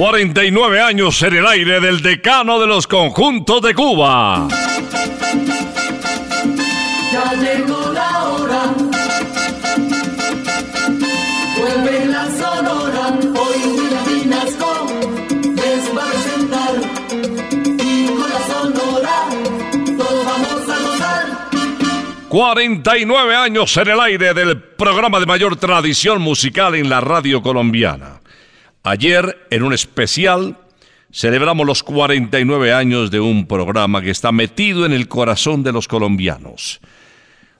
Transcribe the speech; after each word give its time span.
...49 0.00 0.80
años 0.80 1.20
en 1.20 1.34
el 1.34 1.46
aire 1.46 1.78
del 1.78 2.00
decano 2.00 2.58
de 2.58 2.66
los 2.66 2.86
conjuntos 2.86 3.60
de 3.60 3.74
Cuba. 3.74 4.48
Ya 7.12 7.34
llegó 7.34 7.92
la 7.92 8.24
hora. 8.24 8.62
Vuelve 11.58 12.06
la 12.06 12.24
sonora. 12.30 13.18
Hoy 13.38 14.22
Vinasco 14.22 14.86
les 15.54 15.94
va 15.94 16.02
a 16.02 16.10
presentar. 16.10 16.74
Y 17.84 18.06
con 18.06 18.30
la 18.30 18.40
sonora 18.46 19.28
todos 19.98 20.24
vamos 20.24 20.62
a 20.62 20.82
gozar. 20.82 21.26
49 22.30 23.36
años 23.36 23.76
en 23.76 23.88
el 23.88 24.00
aire 24.00 24.32
del 24.32 24.62
programa 24.62 25.20
de 25.20 25.26
mayor 25.26 25.56
tradición 25.56 26.22
musical 26.22 26.74
en 26.74 26.88
la 26.88 27.02
radio 27.02 27.42
colombiana. 27.42 28.20
Ayer, 28.82 29.46
en 29.50 29.62
un 29.62 29.74
especial, 29.74 30.56
celebramos 31.12 31.66
los 31.66 31.82
49 31.82 32.72
años 32.72 33.10
de 33.10 33.20
un 33.20 33.46
programa 33.46 34.00
que 34.00 34.10
está 34.10 34.32
metido 34.32 34.86
en 34.86 34.92
el 34.92 35.06
corazón 35.06 35.62
de 35.62 35.72
los 35.72 35.86
colombianos. 35.86 36.80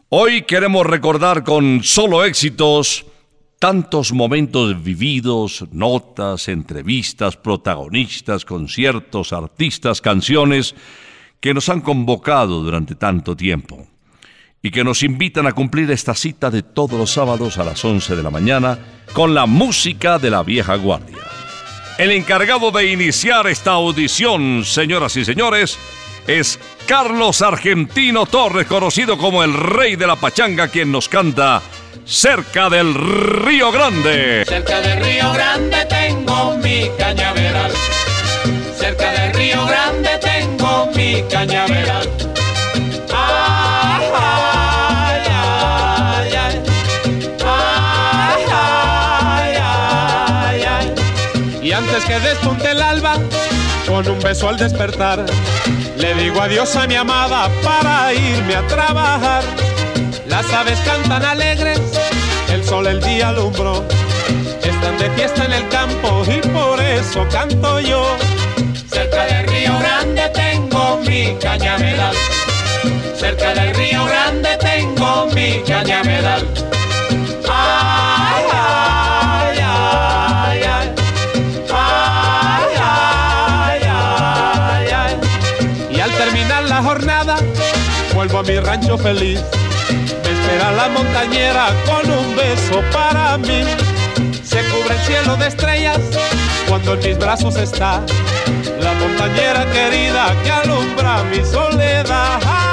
Hoy 0.08 0.42
queremos 0.42 0.86
recordar 0.86 1.44
con 1.44 1.82
solo 1.82 2.24
éxitos 2.24 3.04
tantos 3.58 4.14
momentos 4.14 4.82
vividos, 4.82 5.66
notas, 5.72 6.48
entrevistas, 6.48 7.36
protagonistas, 7.36 8.46
conciertos, 8.46 9.34
artistas, 9.34 10.00
canciones 10.00 10.74
que 11.38 11.52
nos 11.52 11.68
han 11.68 11.82
convocado 11.82 12.62
durante 12.62 12.94
tanto 12.94 13.36
tiempo 13.36 13.86
y 14.62 14.70
que 14.70 14.84
nos 14.84 15.02
invitan 15.02 15.46
a 15.46 15.52
cumplir 15.52 15.90
esta 15.90 16.14
cita 16.14 16.50
de 16.50 16.62
todos 16.62 16.98
los 16.98 17.10
sábados 17.10 17.58
a 17.58 17.64
las 17.64 17.84
11 17.84 18.16
de 18.16 18.22
la 18.22 18.30
mañana 18.30 18.78
con 19.12 19.34
la 19.34 19.46
música 19.46 20.18
de 20.18 20.30
la 20.30 20.42
vieja 20.42 20.76
guardia. 20.76 21.18
El 21.98 22.12
encargado 22.12 22.70
de 22.70 22.90
iniciar 22.90 23.46
esta 23.46 23.72
audición, 23.72 24.64
señoras 24.64 25.16
y 25.16 25.24
señores, 25.24 25.78
es 26.26 26.58
Carlos 26.86 27.42
Argentino 27.42 28.26
Torres, 28.26 28.66
conocido 28.66 29.18
como 29.18 29.42
el 29.42 29.52
rey 29.52 29.96
de 29.96 30.06
la 30.06 30.16
pachanga, 30.16 30.68
quien 30.68 30.92
nos 30.92 31.08
canta 31.08 31.62
cerca 32.04 32.70
del 32.70 32.94
Río 32.94 33.70
Grande. 33.72 34.44
Cerca 34.46 34.80
del 34.80 35.04
Río 35.04 35.32
Grande 35.32 35.86
tengo 35.86 36.56
mi 36.58 36.90
cañaveral. 36.98 37.72
Cerca 38.76 39.12
del 39.12 39.34
Río 39.34 39.66
Grande 39.66 40.10
tengo 40.20 40.90
mi 40.94 41.22
cañaveral. 41.30 42.29
Con 53.86 54.08
un 54.08 54.18
beso 54.20 54.48
al 54.48 54.56
despertar. 54.56 55.24
Le 55.96 56.14
digo 56.14 56.40
adiós 56.40 56.74
a 56.76 56.86
mi 56.86 56.94
amada 56.94 57.48
para 57.62 58.12
irme 58.14 58.54
a 58.54 58.66
trabajar. 58.66 59.42
Las 60.26 60.52
aves 60.52 60.78
cantan 60.80 61.24
alegres, 61.24 61.80
el 62.52 62.64
sol 62.64 62.86
el 62.86 63.00
día 63.00 63.28
alumbró. 63.28 63.84
Están 64.62 64.96
de 64.98 65.10
fiesta 65.10 65.44
en 65.44 65.52
el 65.52 65.68
campo 65.68 66.22
y 66.26 66.40
por 66.48 66.80
eso 66.80 67.26
canto 67.30 67.80
yo. 67.80 68.16
Cerca 68.88 69.24
del 69.26 69.46
río 69.48 69.78
grande 69.78 70.30
tengo 70.34 71.00
mi 71.06 71.36
cañaveral. 71.40 72.14
Cerca 73.16 73.54
del 73.54 73.74
río 73.74 74.04
grande 74.04 74.56
tengo 74.60 75.26
mi 75.34 75.62
cañaveral. 75.66 76.46
Mi 88.50 88.58
rancho 88.58 88.98
feliz. 88.98 89.40
Me 90.24 90.30
espera 90.32 90.72
la 90.72 90.88
montañera 90.88 91.68
con 91.86 92.10
un 92.10 92.34
beso 92.34 92.82
para 92.92 93.38
mí. 93.38 93.62
Se 94.42 94.58
cubre 94.70 94.94
el 94.94 95.00
cielo 95.02 95.36
de 95.36 95.46
estrellas 95.46 96.00
cuando 96.68 96.94
en 96.94 97.00
mis 97.00 97.18
brazos 97.18 97.54
está 97.56 98.02
la 98.80 98.92
montañera 98.94 99.64
querida 99.70 100.34
que 100.42 100.50
alumbra 100.50 101.22
mi 101.24 101.44
soledad. 101.44 102.69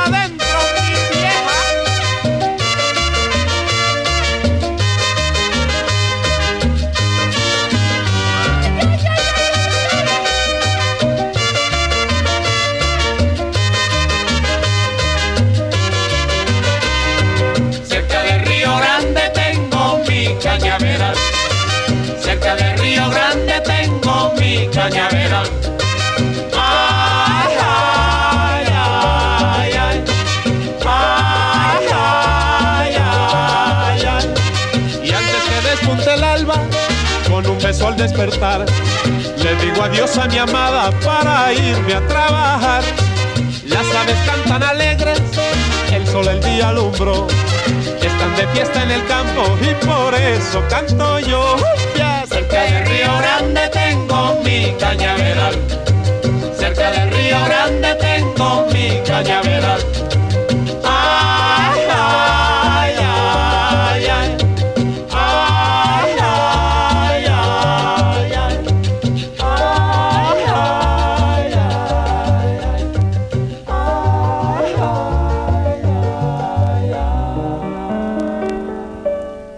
Beso 37.77 37.87
al 37.87 37.97
despertar, 37.97 38.65
le 39.43 39.55
digo 39.55 39.83
adiós 39.83 40.17
a 40.17 40.27
mi 40.27 40.37
amada 40.37 40.89
para 41.05 41.53
irme 41.53 41.93
a 41.93 42.07
trabajar. 42.07 42.83
Las 43.65 43.85
aves 43.95 44.17
cantan 44.25 44.63
alegres, 44.63 45.21
el 45.93 46.07
sol 46.07 46.27
el 46.27 46.41
día 46.41 46.69
alumbró. 46.69 47.27
Están 48.01 48.35
de 48.35 48.47
fiesta 48.47 48.83
en 48.83 48.91
el 48.91 49.05
campo 49.05 49.43
y 49.61 49.85
por 49.85 50.15
eso 50.15 50.63
canto 50.69 51.19
yo. 51.19 51.57
Cerca 52.27 52.61
del 52.63 52.85
río 52.87 53.17
grande 53.19 53.61
tengo 53.71 54.39
mi 54.43 54.73
cañaveral. 54.79 55.55
Cerca 56.57 56.91
del 56.91 57.11
río 57.11 57.37
grande 57.45 57.95
tengo 57.95 58.67
mi 58.71 59.01
cañaveral. 59.05 59.96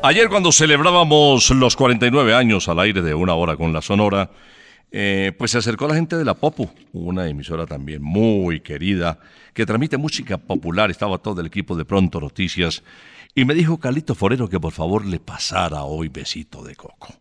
Ayer 0.01 0.29
cuando 0.29 0.53
celebrábamos 0.53 1.49
los 1.49 1.75
49 1.75 2.33
años 2.33 2.69
al 2.69 2.79
aire 2.79 3.01
de 3.01 3.13
una 3.13 3.33
hora 3.33 3.57
con 3.57 3.73
la 3.73 3.81
Sonora, 3.81 4.31
eh, 4.91 5.33
pues 5.37 5.51
se 5.51 5.57
acercó 5.57 5.89
la 5.89 5.95
gente 5.95 6.15
de 6.15 6.23
la 6.23 6.35
Popu, 6.35 6.69
una 6.93 7.27
emisora 7.27 7.65
también 7.65 8.01
muy 8.01 8.61
querida, 8.61 9.19
que 9.53 9.65
transmite 9.65 9.97
música 9.97 10.37
popular, 10.37 10.89
estaba 10.89 11.17
todo 11.17 11.41
el 11.41 11.47
equipo 11.47 11.75
de 11.75 11.83
Pronto 11.83 12.21
Noticias, 12.21 12.81
y 13.35 13.43
me 13.43 13.53
dijo 13.53 13.77
Calito 13.77 14.15
Forero 14.15 14.47
que 14.47 14.57
por 14.57 14.71
favor 14.71 15.05
le 15.05 15.19
pasara 15.19 15.83
hoy 15.83 16.07
Besito 16.07 16.63
de 16.63 16.77
Coco. 16.77 17.13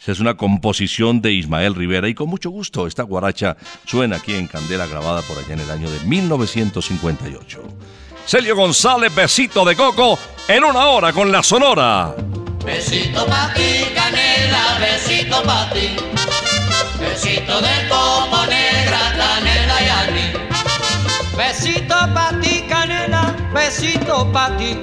Esa 0.00 0.12
es 0.12 0.18
una 0.18 0.38
composición 0.38 1.20
de 1.20 1.32
Ismael 1.32 1.74
Rivera 1.74 2.08
y 2.08 2.14
con 2.14 2.30
mucho 2.30 2.48
gusto 2.48 2.86
esta 2.86 3.02
guaracha 3.02 3.58
suena 3.84 4.16
aquí 4.16 4.34
en 4.34 4.46
Candela 4.48 4.86
grabada 4.86 5.20
por 5.20 5.36
allá 5.36 5.52
en 5.52 5.60
el 5.60 5.70
año 5.70 5.90
de 5.90 6.00
1958. 6.06 7.62
Celio 8.26 8.56
González, 8.56 9.14
Besito 9.14 9.64
de 9.64 9.76
Coco, 9.76 10.18
en 10.48 10.64
una 10.64 10.86
hora 10.86 11.12
con 11.12 11.30
la 11.30 11.42
Sonora. 11.42 12.14
Besito 12.64 13.26
pa' 13.26 13.52
ti, 13.54 13.86
canela, 13.94 14.78
besito 14.78 15.42
pa' 15.42 15.68
ti. 15.72 15.96
Besito 16.98 17.60
de 17.60 17.88
coco 17.88 18.46
negra, 18.46 19.00
canela 19.16 19.82
y 19.82 19.88
anís. 19.88 20.32
Besito 21.36 21.96
pa' 22.14 22.32
ti, 22.40 22.64
canela, 22.68 23.34
besito 23.52 24.30
pa' 24.32 24.56
ti. 24.56 24.78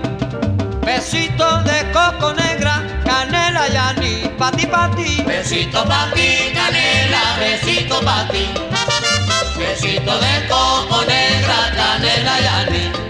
Besito 0.81 1.63
de 1.63 1.92
coco 1.94 2.33
negra, 2.33 2.83
canela 3.06 3.68
y 3.69 3.75
anís, 3.77 4.27
pa' 4.38 4.51
ti, 4.51 4.68
pa' 4.68 4.92
ti. 4.95 5.24
Besito 5.25 5.85
pa' 5.85 6.12
ti, 6.13 6.51
canela, 6.53 7.38
besito 7.39 8.01
pa' 8.01 8.27
ti. 8.30 8.45
Besito 9.57 10.19
de 10.19 10.47
coco 10.50 11.06
negra, 11.06 11.71
canela 11.75 12.39
y. 12.75 13.08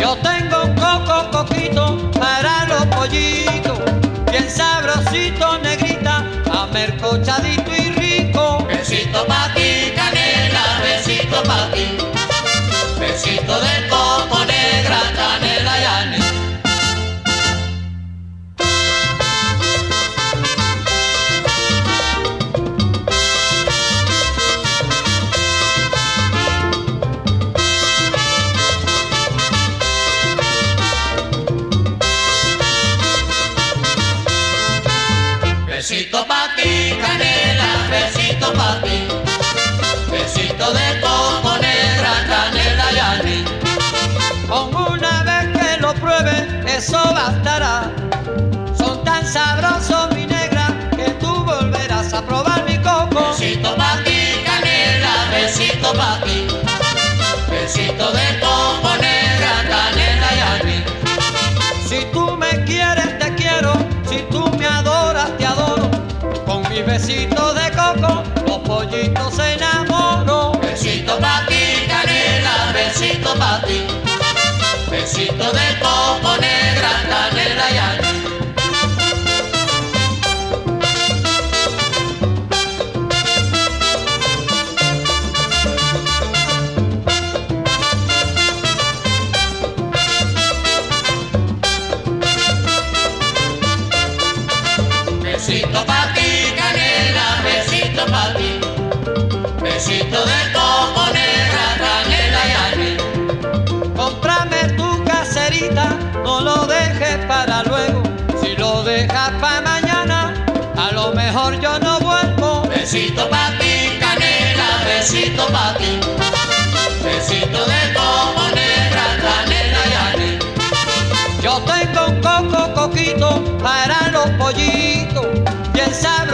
Yo 0.00 0.16
tengo 0.16 0.62
un 0.64 0.74
coco 0.76 1.30
coquito 1.30 2.10
para 2.18 2.64
los 2.68 2.86
pollitos, 2.86 3.78
bien 4.30 4.48
sabrosito, 4.48 5.58
negrita, 5.58 6.24
amercochadito 6.50 7.49
y 7.49 7.49
eso 46.80 47.12
bastará. 47.12 47.92
Son 48.74 49.04
tan 49.04 49.22
sabrosos, 49.26 50.14
mi 50.14 50.24
negra, 50.24 50.66
que 50.96 51.10
tú 51.20 51.44
volverás 51.44 52.14
a 52.14 52.22
probar 52.22 52.64
mi 52.64 52.78
coco. 52.78 53.20
Besito 53.28 53.76
pa' 53.76 54.02
ti, 54.02 54.20
canela, 54.46 55.14
besito 55.30 55.92
pa' 55.92 56.18
ti. 56.24 56.46
Besito 57.50 58.06
de 58.18 58.28
coco 58.40 58.92
negra, 58.96 59.52
canela 59.72 60.28
y 60.38 60.40
anís. 60.52 60.84
Si 61.86 61.98
tú 62.14 62.34
me 62.38 62.64
quieres, 62.64 63.18
te 63.18 63.34
quiero. 63.34 63.72
Si 64.08 64.18
tú 64.30 64.50
me 64.58 64.66
adoras, 64.66 65.36
te 65.36 65.44
adoro. 65.44 65.90
Con 66.46 66.66
mi 66.70 66.80
besito 66.80 67.52
de 67.52 67.70
coco, 67.72 68.22
los 68.46 68.58
pollitos 68.60 69.34
se 69.34 69.52
enamoran. 69.52 70.58
Besito 70.62 71.18
pa' 71.18 71.44
ti, 71.46 71.62
canela, 71.92 72.72
besito 72.72 73.34
pa' 73.36 73.60
ti. 73.66 73.86
Besito 74.90 75.52
de 75.52 75.68
coco 75.80 76.36
negra, 76.40 76.59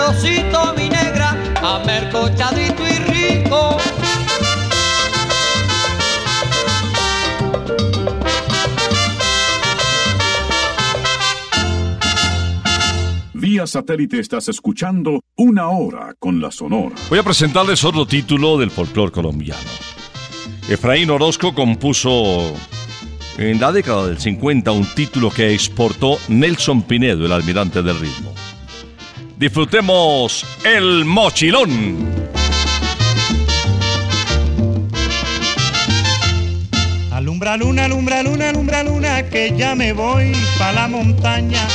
sabrosito 0.06 0.75
mi 0.76 0.88
negra, 0.88 1.36
amercochadito 1.62 2.82
y 2.86 2.98
rico. 3.10 3.76
Vía 13.34 13.66
satélite 13.66 14.20
estás 14.20 14.48
escuchando 14.48 15.20
Una 15.36 15.68
Hora 15.68 16.14
con 16.18 16.40
la 16.40 16.50
Sonora. 16.50 16.96
Voy 17.08 17.18
a 17.18 17.22
presentarles 17.22 17.84
otro 17.84 18.06
título 18.06 18.58
del 18.58 18.70
folclore 18.70 19.12
colombiano. 19.12 19.60
Efraín 20.68 21.10
Orozco 21.10 21.54
compuso 21.54 22.54
en 23.38 23.60
la 23.60 23.70
década 23.70 24.08
del 24.08 24.18
50 24.18 24.72
un 24.72 24.84
título 24.94 25.30
que 25.30 25.52
exportó 25.52 26.18
Nelson 26.28 26.82
Pinedo, 26.82 27.26
el 27.26 27.32
almirante 27.32 27.82
del 27.82 28.00
ritmo. 28.00 28.25
Disfrutemos 29.38 30.45
el 30.64 31.05
mochilón. 31.05 32.26
Alumbra 37.12 37.57
luna, 37.57 37.85
alumbra 37.85 38.23
luna, 38.23 38.49
alumbra 38.50 38.83
luna, 38.83 39.23
que 39.28 39.52
ya 39.57 39.75
me 39.75 39.93
voy 39.93 40.33
pa' 40.59 40.73
la 40.73 40.88
montaña. 40.88 41.66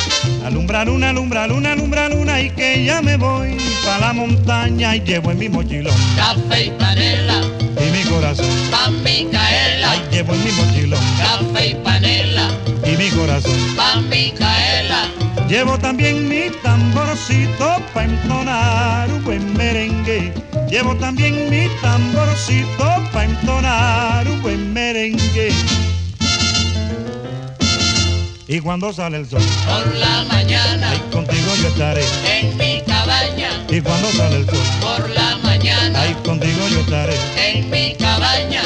Alumbra 0.44 0.84
luna, 0.84 1.10
alumbra 1.10 1.46
luna, 1.46 1.72
alumbra 1.72 2.08
luna, 2.08 2.40
y 2.40 2.50
que 2.50 2.84
ya 2.84 3.00
me 3.02 3.16
voy 3.16 3.56
pa' 3.84 3.98
la 3.98 4.12
montaña. 4.12 4.96
Y 4.96 5.00
llevo 5.00 5.30
en 5.30 5.38
mi 5.38 5.48
mochilón 5.48 5.94
Café 6.16 6.66
y 6.66 6.70
panela, 6.70 7.40
y 7.80 7.90
mi 7.96 8.02
corazón. 8.04 8.46
pa' 8.70 8.90
Micaela. 8.90 9.90
Ay, 9.90 10.00
llevo 10.10 10.34
en 10.34 10.44
mi 10.44 10.52
mochilón 10.52 11.00
Café 11.18 11.66
y 11.68 11.74
panela, 11.74 12.48
y 12.84 12.96
mi 12.96 13.08
corazón. 13.10 13.58
pa' 13.76 13.96
Micaela. 14.00 15.21
Llevo 15.52 15.76
también 15.78 16.30
mi 16.30 16.48
tamborcito 16.62 17.76
pa' 17.92 18.04
entonar 18.04 19.10
un 19.12 19.22
buen 19.22 19.54
merengue. 19.54 20.32
Llevo 20.70 20.96
también 20.96 21.50
mi 21.50 21.68
tamborcito 21.82 22.86
pa' 23.12 23.24
entonar 23.24 24.26
un 24.26 24.40
buen 24.40 24.72
merengue. 24.72 25.52
Y 28.48 28.60
cuando 28.60 28.94
sale 28.94 29.18
el 29.18 29.28
sol, 29.28 29.42
Por 29.66 29.94
la 29.94 30.24
mañana, 30.24 30.88
ay, 30.88 31.02
contigo 31.12 31.54
yo 31.60 31.68
estaré. 31.68 32.04
en 32.34 32.56
mi 32.56 32.80
cabaña. 32.86 33.50
Y 33.68 33.80
cuando 33.82 34.10
sale 34.12 34.36
el 34.36 34.46
sol, 34.46 34.66
Por 34.80 35.10
la 35.10 35.36
mañana, 35.42 36.00
ay, 36.00 36.14
contigo 36.24 36.66
yo 36.70 36.80
estaré. 36.80 37.14
en 37.36 37.68
mi 37.68 37.94
cabaña. 37.96 38.62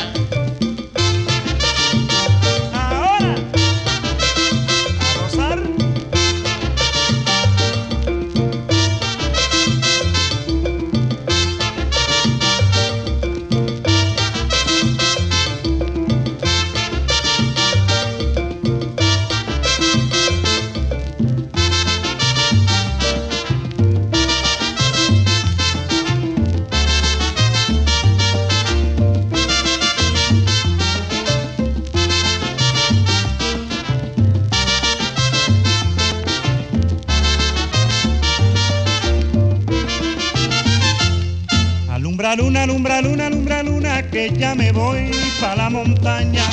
Ya 44.38 44.54
me 44.54 44.72
voy 44.72 45.10
pa' 45.40 45.56
la 45.56 45.70
montaña. 45.70 46.44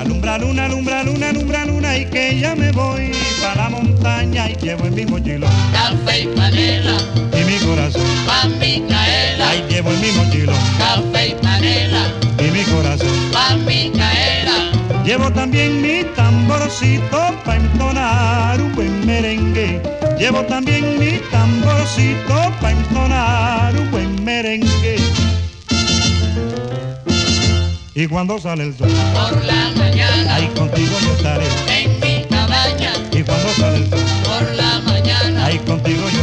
Alumbra 0.00 0.38
luna, 0.38 0.66
alumbra 0.66 1.02
luna, 1.04 1.28
alumbra 1.28 1.64
luna, 1.66 1.96
y 1.96 2.04
que 2.06 2.38
ya 2.38 2.54
me 2.54 2.70
voy 2.72 3.12
pa' 3.42 3.54
la 3.54 3.68
montaña. 3.68 4.50
Y 4.50 4.56
llevo 4.56 4.86
en 4.86 4.94
mi 4.94 5.06
mochilón 5.06 5.50
Café 5.72 6.20
y 6.22 6.26
panela, 6.28 6.96
y 7.32 7.44
mi 7.44 7.58
corazón. 7.58 8.02
pa' 8.26 8.48
Micaela. 8.48 9.50
Ay, 9.50 9.64
llevo 9.68 9.90
en 9.92 10.00
mi 10.00 10.12
mochilón 10.12 10.56
Café 10.78 11.28
y 11.28 11.34
panela, 11.42 12.02
y 12.38 12.50
mi 12.50 12.62
corazón. 12.64 13.30
pa' 13.32 13.54
Micaela. 13.56 14.70
Llevo 15.04 15.30
también 15.32 15.80
mi 15.82 16.04
tamborcito 16.14 17.34
pa' 17.44 17.56
entonar 17.56 18.60
un 18.60 18.74
buen 18.74 19.06
merengue. 19.06 19.80
Llevo 20.18 20.42
también 20.44 20.98
mi 20.98 21.18
tamborcito 21.30 22.52
pa' 22.60 22.70
entonar 22.72 23.74
un 23.76 23.90
buen 23.90 24.24
merengue. 24.24 24.99
Y 27.94 28.06
cuando 28.06 28.38
sale 28.38 28.64
el 28.64 28.76
sol, 28.76 28.88
Por 28.88 29.44
la 29.44 29.70
mañana, 29.76 30.34
ahí 30.36 30.46
contigo 30.48 30.96
yo 31.00 31.12
estaré. 31.12 31.46
en 31.68 32.00
mi 32.00 32.24
cabaña. 32.28 32.92
Y 33.12 33.22
cuando 33.22 33.48
sale 33.54 33.76
el 33.78 33.90
sol, 33.90 33.98
Por 34.24 34.54
la 34.54 34.80
mañana, 34.80 35.46
ahí 35.46 35.58
contigo 35.58 36.02
yo 36.08 36.19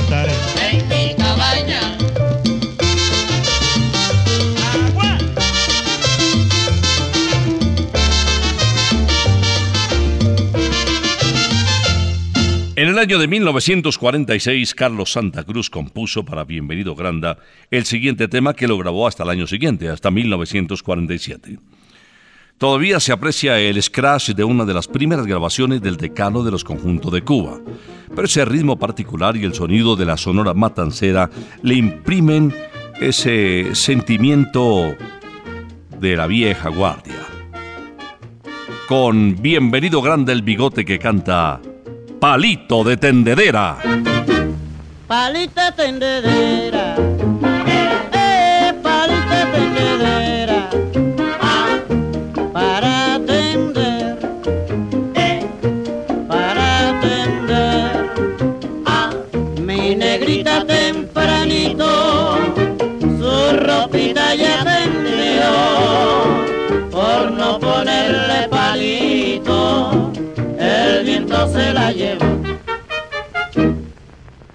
En 12.78 12.90
el 12.90 13.00
año 13.00 13.18
de 13.18 13.28
1946, 13.28 14.76
Carlos 14.76 15.14
Santa 15.14 15.44
Cruz 15.44 15.68
compuso 15.68 16.24
para 16.24 16.44
Bienvenido 16.44 16.94
Granda 16.94 17.40
el 17.72 17.86
siguiente 17.86 18.28
tema 18.28 18.54
que 18.54 18.68
lo 18.68 18.78
grabó 18.78 19.08
hasta 19.08 19.24
el 19.24 19.32
año 19.32 19.48
siguiente, 19.48 19.90
hasta 19.90 20.12
1947. 20.12 21.58
Todavía 22.60 23.00
se 23.00 23.12
aprecia 23.12 23.60
el 23.60 23.82
scratch 23.82 24.36
de 24.36 24.44
una 24.44 24.64
de 24.64 24.76
las 24.76 24.88
primeras 24.88 25.26
grabaciones 25.26 25.82
del 25.82 25.98
decano 25.98 26.44
de 26.44 26.52
los 26.52 26.64
conjuntos 26.64 27.12
de 27.12 27.24
Cuba, 27.24 27.60
pero 28.10 28.26
ese 28.26 28.46
ritmo 28.46 28.78
particular 28.78 29.36
y 29.36 29.44
el 29.44 29.56
sonido 29.56 29.96
de 29.96 30.06
la 30.06 30.16
sonora 30.16 30.54
matancera 30.54 31.32
le 31.64 31.74
imprimen 31.74 32.54
ese 33.02 33.74
sentimiento 33.74 34.96
de 36.00 36.16
la 36.16 36.28
vieja 36.28 36.70
guardia. 36.70 37.26
Con 38.88 39.36
Bienvenido 39.42 40.00
Grande 40.04 40.32
el 40.32 40.44
bigote 40.44 40.86
que 40.86 41.00
canta 41.00 41.60
Palito 42.20 42.84
de 42.84 42.98
Tendedera. 42.98 43.78
Palita 45.08 45.72
tendedera, 45.72 46.96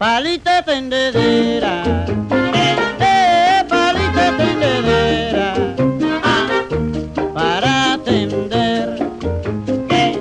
Palita 0.03 0.63
tendedera, 0.65 1.85
eh, 2.99 3.65
palita 3.69 4.27
tendedera, 4.37 5.55
ah, 6.25 6.49
para 7.33 7.97
tender, 8.05 8.99
eh, 9.91 10.19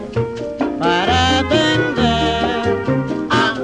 para 0.78 1.44
tender, 1.50 2.86
ah, 3.32 3.56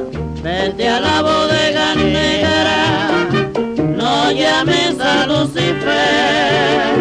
vete 0.42 0.90
a 0.90 1.00
la 1.00 1.22
bodega 1.22 1.94
negra, 1.94 2.80
no 3.78 4.32
llames 4.32 5.00
a 5.00 5.28
Lucifer, 5.28 6.96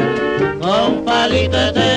con 0.60 1.06
palita 1.06 1.72
tendedera, 1.72 1.95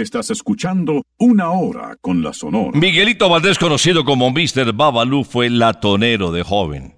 estás 0.00 0.30
escuchando 0.30 1.02
Una 1.18 1.50
Hora 1.50 1.96
con 2.00 2.22
la 2.22 2.32
Sonora. 2.32 2.78
Miguelito 2.78 3.28
Valdés, 3.28 3.58
conocido 3.58 4.04
como 4.04 4.30
Mr. 4.30 4.72
Babalú, 4.72 5.24
fue 5.24 5.50
latonero 5.50 6.32
de 6.32 6.42
joven. 6.42 6.94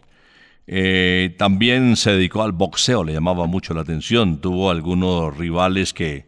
Eh, 0.67 1.35
también 1.39 1.97
se 1.97 2.13
dedicó 2.13 2.43
al 2.43 2.53
boxeo, 2.53 3.05
le 3.05 3.13
llamaba 3.13 3.47
mucho 3.47 3.75
la 3.75 3.83
atención. 3.83 4.41
Tuvo 4.41 4.71
algunos 4.71 5.37
rivales 5.37 5.93
que 5.93 6.27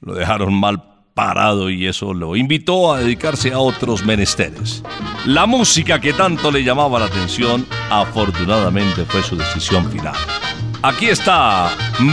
lo 0.00 0.14
dejaron 0.14 0.54
mal 0.54 0.82
parado 1.14 1.70
y 1.70 1.86
eso 1.86 2.12
lo 2.12 2.34
invitó 2.34 2.92
a 2.92 3.00
dedicarse 3.00 3.52
a 3.52 3.58
otros 3.58 4.04
menesteres. 4.04 4.82
La 5.26 5.46
música 5.46 6.00
que 6.00 6.12
tanto 6.12 6.50
le 6.50 6.64
llamaba 6.64 6.98
la 6.98 7.06
atención, 7.06 7.66
afortunadamente 7.90 9.04
fue 9.04 9.22
su 9.22 9.36
decisión 9.36 9.90
final. 9.90 10.16
Aquí 10.82 11.06
está 11.06 11.70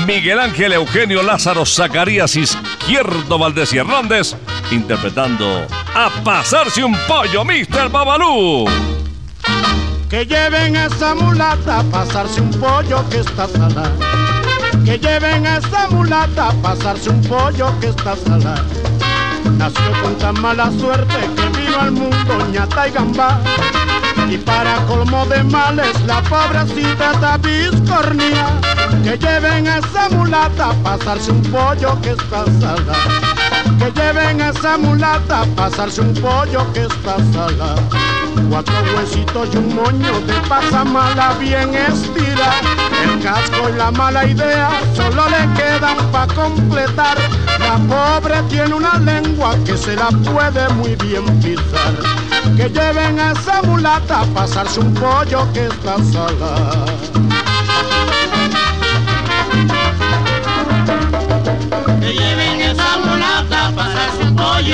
Miguel 0.08 0.40
Ángel 0.40 0.72
Eugenio 0.72 1.24
Lázaro 1.24 1.66
Zacarías 1.66 2.38
Izquierdo 2.92 3.40
Valdés 3.40 3.72
y 3.72 3.78
Hernández 3.78 4.36
interpretando 4.70 5.66
A 5.96 6.10
pasarse 6.26 6.84
un 6.84 6.94
pollo, 7.08 7.46
Mr. 7.46 7.90
Babalú. 7.90 8.66
Que 10.10 10.26
lleven 10.26 10.76
a 10.76 10.88
esa 10.88 11.16
mulata 11.16 11.80
a 11.80 11.84
pasarse 11.84 12.42
un 12.42 12.52
pollo 12.52 13.02
que 13.10 13.20
está 13.20 13.48
salada. 13.48 13.94
Que 14.84 15.00
lleven 15.00 15.48
a 15.48 15.60
esa 15.60 15.88
mulata 15.90 16.50
a 16.50 16.52
pasarse 16.62 17.10
un 17.10 17.22
pollo 17.22 17.74
que 17.80 17.88
está 17.88 18.18
salada. 18.18 18.66
Nació 19.58 19.92
con 20.04 20.18
tan 20.18 20.42
mala 20.42 20.70
suerte 20.78 21.16
que 21.38 21.62
vino 21.62 21.80
al 21.80 21.94
mundo 21.94 22.48
ñata 22.52 22.90
y 22.90 22.92
gambá. 22.92 23.40
Y 24.30 24.38
para 24.38 24.78
colmo 24.86 25.26
de 25.26 25.44
males 25.44 26.00
la 26.06 26.22
pobrecita 26.24 27.12
está 27.12 27.38
biscornía. 27.38 28.48
Que 29.04 29.18
lleven 29.18 29.68
a 29.68 29.78
esa 29.78 30.10
mulata 30.10 30.70
a 30.70 30.74
pasarse 30.84 31.32
un 31.32 31.42
pollo 31.44 32.00
que 32.02 32.12
está 32.12 32.46
salada. 32.60 32.94
Que 33.80 33.92
lleven 33.92 34.42
a 34.42 34.50
esa 34.50 34.78
mulata 34.78 35.42
a 35.42 35.46
pasarse 35.48 36.02
un 36.02 36.14
pollo 36.14 36.72
que 36.74 36.82
está 36.82 37.18
salada. 37.34 38.21
Cuatro 38.50 38.74
huesitos 38.96 39.50
y 39.54 39.58
un 39.58 39.76
moño 39.76 40.20
de 40.22 40.34
pasamala 40.48 41.34
bien 41.40 41.74
estira. 41.74 42.52
El 43.04 43.20
casco 43.22 43.70
y 43.70 43.78
la 43.78 43.92
mala 43.92 44.26
idea 44.26 44.70
solo 44.96 45.24
le 45.30 45.54
quedan 45.56 45.98
pa' 46.12 46.28
completar. 46.28 47.18
La 47.60 47.78
pobre 47.88 48.42
tiene 48.50 48.74
una 48.74 48.98
lengua 48.98 49.56
que 49.66 49.78
se 49.78 49.96
la 49.96 50.10
puede 50.10 50.68
muy 50.76 50.96
bien 50.96 51.26
pisar. 51.42 51.94
Que 52.56 52.70
lleven 52.70 53.20
a 53.20 53.32
esa 53.32 53.62
mulata 53.64 54.22
a 54.22 54.26
pasarse 54.26 54.80
un 54.80 54.94
pollo 54.94 55.48
que 55.54 55.68
está 55.68 55.96
sola. 56.12 56.86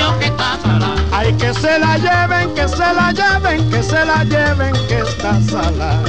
Pollo 0.08 0.18
que 0.18 0.26
está 0.26 0.58
salada. 0.62 0.94
Ay, 1.12 1.32
que 1.34 1.54
se 1.54 1.78
la 1.78 1.96
lleven, 1.98 2.54
que 2.54 2.68
se 2.68 2.78
la 2.78 3.12
lleven, 3.12 3.70
que 3.70 3.82
se 3.82 4.04
la 4.04 4.24
lleven, 4.24 4.72
que 4.86 4.98
está 4.98 5.40
salada. 5.42 6.02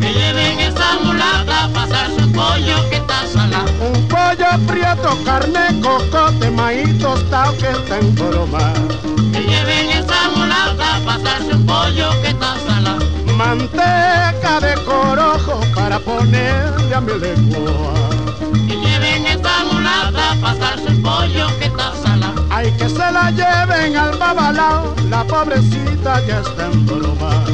Que 0.00 0.12
lleven 0.12 0.60
esa 0.60 0.98
mulata 1.02 1.64
a 1.64 1.68
pasarse 1.68 2.24
un 2.24 2.32
pollo 2.32 2.90
que 2.90 2.96
está 2.96 3.26
salada. 3.26 3.64
Un 3.80 4.08
pollo 4.08 4.66
prieto, 4.66 5.18
carne, 5.24 5.80
cocote, 5.82 6.50
maíz 6.50 6.98
tostado 6.98 7.56
que 7.58 7.70
está 7.70 7.98
en 7.98 8.14
broma. 8.14 8.72
Que 9.32 9.40
lleven 9.40 9.90
esa 9.90 10.30
mulata 10.34 10.96
a 10.96 11.00
pasarse 11.00 11.54
un 11.54 11.66
pollo 11.66 12.10
que 12.22 12.28
está 12.28 12.56
salada. 12.66 13.04
Manteca 13.36 14.60
de 14.60 14.74
corojo 14.84 15.60
para 15.74 15.98
ponerle 15.98 16.94
a 16.94 17.00
mi 17.00 17.12
lengua. 17.18 17.94
Que 18.66 18.76
lleven 18.76 19.26
esa 19.26 19.64
mulata 19.70 20.32
a 20.32 20.36
pasarse 20.36 20.88
un 20.88 21.02
pollo 21.02 21.46
que 21.58 21.66
está 21.66 21.92
salada. 22.02 22.35
Ay, 22.56 22.72
que 22.78 22.88
se 22.88 23.12
la 23.12 23.30
lleven 23.32 23.94
al 23.96 24.16
babalao, 24.16 24.94
la 25.10 25.22
pobrecita 25.24 26.24
ya 26.26 26.40
está 26.40 26.68
en 26.72 26.86
broma. 26.86 27.44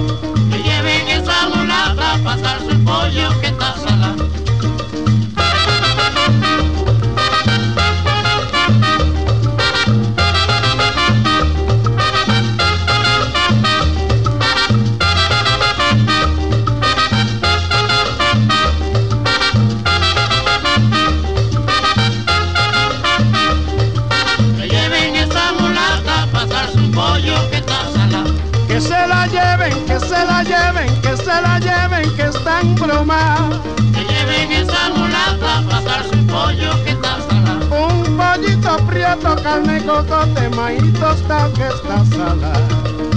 Que 0.48 0.62
lleven 0.62 1.08
esa 1.08 1.48
mulata 1.48 2.14
a 2.14 2.18
pasarse 2.18 2.68
un 2.68 2.84
pollo 2.84 3.40
que 3.40 3.48
está 3.48 3.74
salada. 3.78 4.24
Lleven, 32.62 33.92
que 33.92 34.04
lleven 34.04 34.52
esa 34.52 34.90
mulata 34.90 35.58
a 35.58 35.62
pasarse 35.62 36.14
un 36.14 36.26
pollo 36.26 36.84
que 36.84 36.90
está 36.90 37.18
salada. 37.28 37.64
Un 37.70 38.16
pollito 38.16 38.76
prieto, 38.86 39.36
carne, 39.42 39.84
cocote, 39.84 40.48
maíz 40.50 40.92
tostado 40.94 41.52
que 41.54 41.66
está 41.66 42.04
salada. 42.04 42.68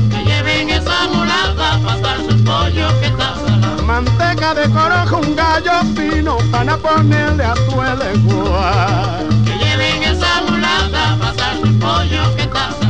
Que 0.10 0.24
lleven 0.26 0.70
esa 0.70 1.08
mulata 1.14 1.76
a 1.76 1.80
pasarse 1.80 2.30
un 2.30 2.44
pollo 2.44 3.00
que 3.00 3.08
está 3.08 3.36
salada. 3.36 3.82
Manteca 3.84 4.54
de 4.56 4.70
corojo, 4.70 5.18
un 5.18 5.36
gallo 5.36 5.82
fino 5.96 6.38
para 6.52 6.78
ponerle 6.78 7.44
a 7.44 7.54
tu 7.54 7.82
lengua. 8.04 9.20
Que 9.46 9.58
lleven 9.64 10.04
esa 10.04 10.42
mulata 10.42 11.14
a 11.14 11.18
pasarse 11.18 11.64
un 11.64 11.80
pollo 11.80 12.36
que 12.36 12.44
está. 12.44 12.85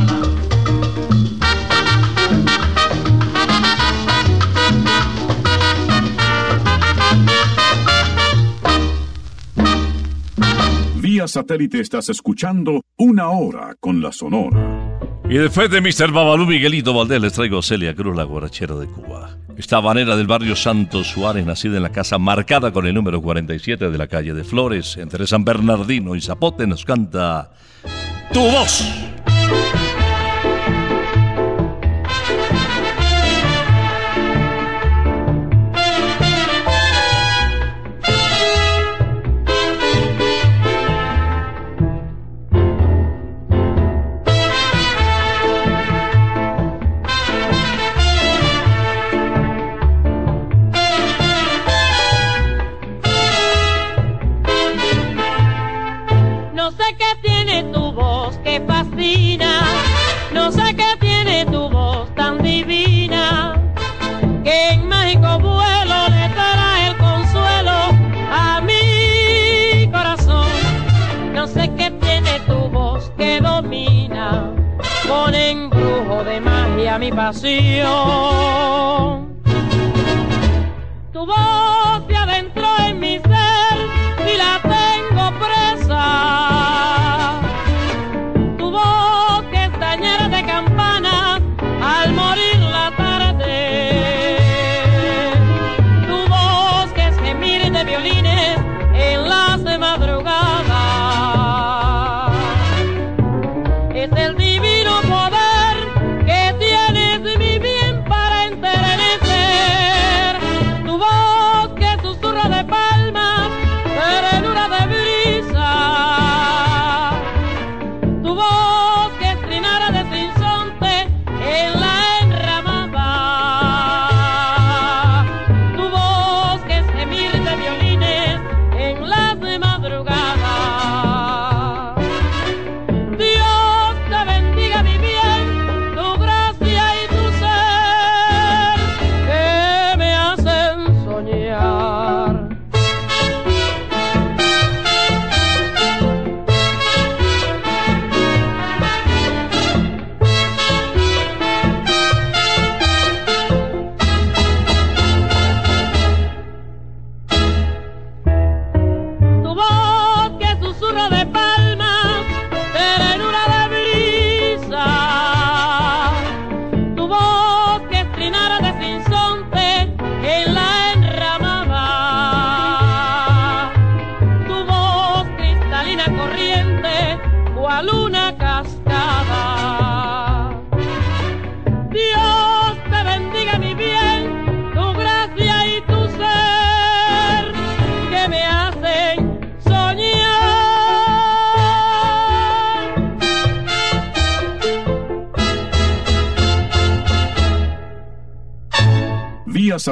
Satélite 11.28 11.80
estás 11.80 12.08
escuchando 12.08 12.82
Una 12.96 13.30
Hora 13.30 13.74
con 13.78 14.00
la 14.00 14.12
Sonora. 14.12 14.86
Y 15.28 15.38
después 15.38 15.70
de 15.70 15.80
Mr. 15.80 16.12
Babalú 16.12 16.46
Miguelito 16.46 16.94
Valdés 16.94 17.20
les 17.20 17.32
traigo 17.32 17.58
a 17.58 17.62
Celia 17.62 17.94
Cruz, 17.94 18.16
la 18.16 18.24
guarachera 18.24 18.76
de 18.76 18.86
Cuba. 18.86 19.36
Esta 19.56 19.78
habanera 19.78 20.16
del 20.16 20.26
barrio 20.26 20.54
Santos 20.54 21.08
Suárez, 21.08 21.44
nacida 21.46 21.78
en 21.78 21.82
la 21.82 21.90
casa 21.90 22.18
marcada 22.18 22.72
con 22.72 22.86
el 22.86 22.94
número 22.94 23.20
47 23.20 23.90
de 23.90 23.98
la 23.98 24.06
calle 24.06 24.34
de 24.34 24.44
Flores, 24.44 24.96
entre 24.98 25.26
San 25.26 25.44
Bernardino 25.44 26.14
y 26.14 26.20
Zapote, 26.20 26.66
nos 26.66 26.84
canta 26.84 27.50
Tu 28.32 28.40
voz. 28.40 28.84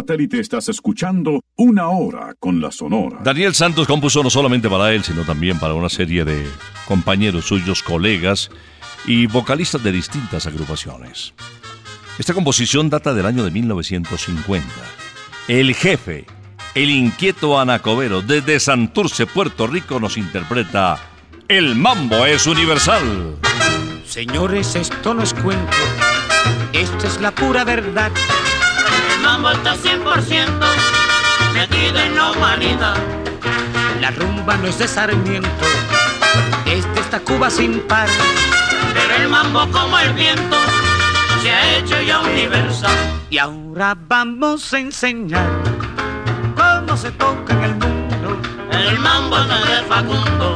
Satélite 0.04 0.38
estás 0.38 0.68
escuchando 0.68 1.40
Una 1.56 1.88
Hora 1.88 2.34
con 2.38 2.60
la 2.60 2.70
Sonora. 2.70 3.20
Daniel 3.24 3.54
Santos 3.54 3.86
compuso 3.86 4.22
no 4.22 4.28
solamente 4.28 4.68
para 4.68 4.92
él, 4.92 5.02
sino 5.02 5.22
también 5.22 5.58
para 5.58 5.72
una 5.72 5.88
serie 5.88 6.26
de 6.26 6.46
compañeros 6.86 7.46
suyos, 7.46 7.82
colegas 7.82 8.50
y 9.06 9.26
vocalistas 9.26 9.82
de 9.82 9.92
distintas 9.92 10.46
agrupaciones. 10.46 11.32
Esta 12.18 12.34
composición 12.34 12.90
data 12.90 13.14
del 13.14 13.24
año 13.24 13.44
de 13.44 13.50
1950. 13.50 14.68
El 15.48 15.74
jefe, 15.74 16.26
el 16.74 16.90
inquieto 16.90 17.58
Anacobero, 17.58 18.20
desde 18.20 18.60
Santurce, 18.60 19.24
Puerto 19.24 19.66
Rico, 19.66 20.00
nos 20.00 20.18
interpreta 20.18 20.98
El 21.48 21.76
mambo 21.76 22.26
es 22.26 22.46
universal. 22.46 23.38
Señores, 24.04 24.76
esto 24.76 25.14
no 25.14 25.22
es 25.22 25.32
cuento, 25.32 25.76
esto 26.74 27.06
es 27.06 27.22
la 27.22 27.30
pura 27.30 27.64
verdad. 27.64 28.12
El 29.44 29.50
mambo 29.50 29.68
está 29.68 29.76
100% 29.76 30.48
metido 31.52 31.98
en 31.98 32.16
la 32.16 32.30
humanidad. 32.30 32.96
La 34.00 34.10
rumba 34.12 34.56
no 34.56 34.68
es 34.68 34.78
de 34.78 34.88
Sarmiento, 34.88 35.66
es 36.64 36.94
de 36.94 37.00
esta 37.00 37.20
Cuba 37.20 37.50
sin 37.50 37.80
par. 37.80 38.08
Pero 38.94 39.22
el 39.22 39.28
mambo 39.28 39.70
como 39.70 39.98
el 39.98 40.14
viento 40.14 40.56
se 41.42 41.50
ha 41.50 41.76
hecho 41.76 42.00
ya 42.00 42.20
universal. 42.20 42.96
Y 43.28 43.36
ahora 43.36 43.94
vamos 44.08 44.72
a 44.72 44.78
enseñar 44.78 45.50
cómo 46.56 46.96
se 46.96 47.10
toca 47.12 47.52
en 47.52 47.64
el 47.64 47.74
mundo. 47.74 48.40
El 48.70 48.98
mambo 48.98 49.36
no 49.36 49.56
es 49.58 49.68
de 49.68 49.82
Facundo, 49.86 50.54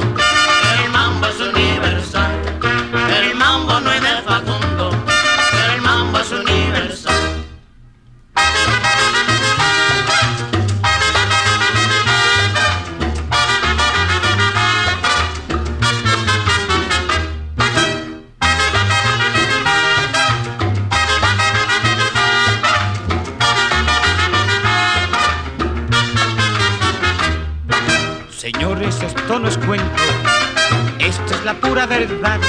la 31.49 31.55
pura 31.55 31.87
verdad. 31.87 32.39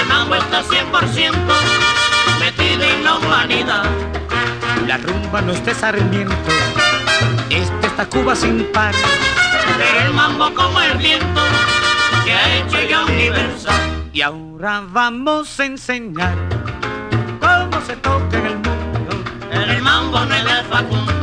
El 0.00 0.06
mambo 0.08 0.36
está 0.36 0.62
100% 0.62 1.30
metido 2.40 2.82
en 2.82 3.04
la 3.04 3.16
humanidad. 3.16 3.84
La 4.86 4.96
rumba 4.96 5.42
no 5.42 5.52
es 5.52 5.62
de 5.62 5.74
Sarmiento, 5.74 6.50
es 7.50 7.68
de 7.82 7.86
esta 7.86 8.06
Cuba 8.06 8.34
sin 8.34 8.64
par. 8.72 8.94
Pero 9.76 10.06
el 10.06 10.14
mambo 10.14 10.54
como 10.54 10.80
el 10.80 10.96
viento 10.96 11.42
se 12.24 12.32
ha 12.32 12.56
hecho 12.56 12.78
ya 12.88 13.04
universal. 13.04 14.08
Y 14.14 14.22
ahora 14.22 14.84
vamos 14.88 15.60
a 15.60 15.66
enseñar 15.66 16.34
cómo 17.40 17.78
se 17.86 17.94
toca 17.96 18.38
en 18.38 18.46
el 18.46 18.56
mundo. 18.56 19.10
El 19.52 19.82
mambo 19.82 20.24
no 20.24 20.34
es 20.34 20.44
de 20.44 20.64
Facundo, 20.70 21.17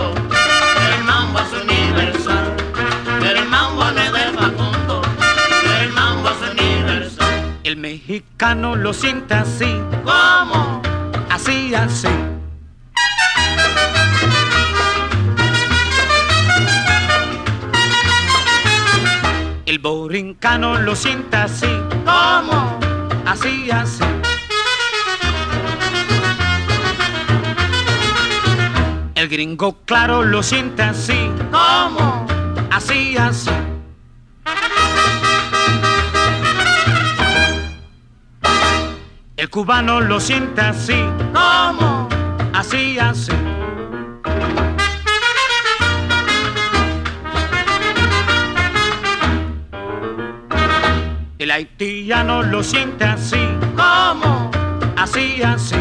El 7.65 7.77
mexicano 7.77 8.75
lo 8.75 8.93
siente 8.93 9.33
así, 9.33 9.65
¿Cómo? 10.03 10.83
así, 11.31 11.73
así. 11.73 12.07
El 19.65 19.79
borincano 19.79 20.77
lo 20.79 20.95
siente 20.95 21.37
así, 21.37 21.67
¿Cómo? 22.05 22.79
así, 23.25 23.69
así. 23.71 24.03
El 29.15 29.27
gringo 29.27 29.77
claro 29.85 30.23
lo 30.23 30.43
siente 30.43 30.83
así, 30.83 31.31
¿Cómo? 31.51 32.27
así, 32.69 33.17
así. 33.17 33.49
El 39.45 39.51
cubano 39.51 40.01
lo 40.01 40.19
siente 40.19 40.59
así, 40.59 40.99
¿Cómo? 41.31 42.09
así, 42.51 42.97
así. 42.97 43.31
El 51.37 51.51
haitiano 51.51 52.41
lo 52.41 52.63
siente 52.63 53.05
así, 53.05 53.37
¿Cómo? 53.77 54.49
así, 54.97 55.43
así. 55.43 55.75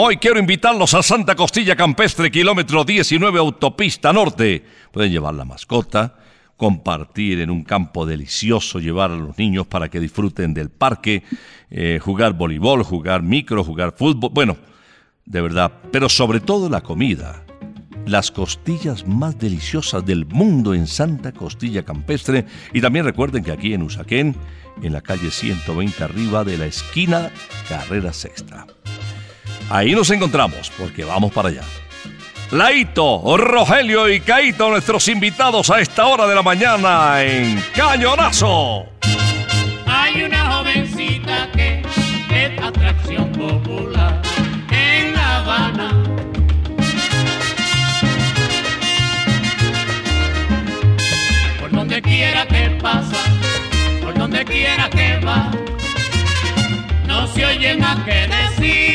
Hoy 0.00 0.18
quiero 0.18 0.38
invitarlos 0.38 0.94
a 0.94 1.02
Santa 1.02 1.34
Costilla 1.34 1.74
Campestre, 1.74 2.30
kilómetro 2.30 2.84
19, 2.84 3.36
autopista 3.40 4.12
norte. 4.12 4.64
Pueden 4.92 5.10
llevar 5.10 5.34
la 5.34 5.44
mascota, 5.44 6.14
compartir 6.56 7.40
en 7.40 7.50
un 7.50 7.64
campo 7.64 8.06
delicioso, 8.06 8.78
llevar 8.78 9.10
a 9.10 9.16
los 9.16 9.36
niños 9.36 9.66
para 9.66 9.88
que 9.88 9.98
disfruten 9.98 10.54
del 10.54 10.70
parque, 10.70 11.24
eh, 11.68 11.98
jugar 12.00 12.34
voleibol, 12.34 12.84
jugar 12.84 13.24
micro, 13.24 13.64
jugar 13.64 13.92
fútbol. 13.98 14.30
Bueno, 14.32 14.56
de 15.26 15.40
verdad, 15.40 15.72
pero 15.90 16.08
sobre 16.08 16.38
todo 16.38 16.70
la 16.70 16.80
comida. 16.80 17.44
Las 18.06 18.30
costillas 18.30 19.04
más 19.04 19.36
deliciosas 19.36 20.06
del 20.06 20.26
mundo 20.26 20.74
en 20.74 20.86
Santa 20.86 21.32
Costilla 21.32 21.82
Campestre. 21.82 22.46
Y 22.72 22.80
también 22.80 23.04
recuerden 23.04 23.42
que 23.42 23.50
aquí 23.50 23.74
en 23.74 23.82
Usaquén, 23.82 24.36
en 24.80 24.92
la 24.92 25.00
calle 25.00 25.32
120 25.32 26.04
arriba 26.04 26.44
de 26.44 26.56
la 26.56 26.66
esquina 26.66 27.32
Carrera 27.68 28.12
Sexta. 28.12 28.64
Ahí 29.70 29.94
nos 29.94 30.10
encontramos, 30.10 30.70
porque 30.78 31.04
vamos 31.04 31.32
para 31.32 31.50
allá. 31.50 31.62
Laito, 32.50 33.36
Rogelio 33.36 34.08
y 34.08 34.20
Caito, 34.20 34.70
nuestros 34.70 35.06
invitados 35.08 35.68
a 35.68 35.80
esta 35.80 36.06
hora 36.06 36.26
de 36.26 36.34
la 36.34 36.42
mañana 36.42 37.22
en 37.22 37.62
Cañonazo. 37.74 38.86
Hay 39.86 40.22
una 40.22 40.52
jovencita 40.52 41.50
que 41.52 41.82
es 42.30 42.62
atracción 42.62 43.30
popular 43.32 44.22
en 44.70 45.12
La 45.12 45.36
Habana. 45.36 45.90
Por 51.60 51.70
donde 51.70 52.00
quiera 52.00 52.46
que 52.46 52.70
pasa, 52.80 53.18
por 54.02 54.14
donde 54.14 54.42
quiera 54.46 54.88
que 54.88 55.18
va, 55.18 55.50
no 57.06 57.26
se 57.26 57.44
oye 57.44 57.74
más 57.74 57.98
que 58.04 58.26
decir. 58.26 58.87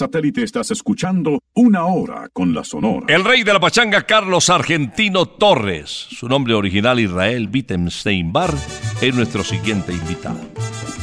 Satélite 0.00 0.42
estás 0.42 0.70
escuchando 0.70 1.42
Una 1.52 1.84
Hora 1.84 2.30
con 2.32 2.54
la 2.54 2.64
Sonora. 2.64 3.04
El 3.06 3.22
rey 3.22 3.42
de 3.42 3.52
la 3.52 3.60
pachanga, 3.60 4.06
Carlos 4.06 4.48
Argentino 4.48 5.26
Torres, 5.26 5.90
su 5.90 6.26
nombre 6.26 6.54
original 6.54 6.98
Israel 6.98 7.50
Wittgenstein 7.52 8.32
Bar, 8.32 8.54
es 9.02 9.14
nuestro 9.14 9.44
siguiente 9.44 9.92
invitado. 9.92 10.40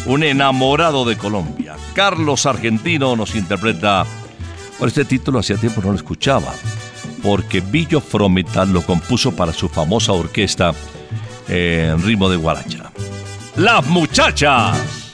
Un 0.08 0.24
enamorado 0.24 1.06
de 1.06 1.16
Colombia. 1.16 1.76
Carlos 1.94 2.48
Argentino 2.48 3.16
nos 3.16 3.36
interpreta. 3.36 4.04
Por 4.80 4.88
este 4.88 5.06
título 5.06 5.38
hacía 5.38 5.58
tiempo 5.58 5.80
no 5.84 5.92
lo 5.92 5.96
escuchaba, 5.96 6.52
porque 7.22 7.62
Billo 7.62 8.02
Frometal 8.02 8.74
lo 8.74 8.82
compuso 8.82 9.36
para 9.36 9.54
su 9.54 9.70
famosa 9.70 10.14
orquesta 10.14 10.74
eh, 11.48 11.92
en 11.94 12.02
ritmo 12.02 12.30
de 12.30 12.38
guaracha. 12.38 12.92
Las 13.58 13.86
muchachas. 13.86 15.07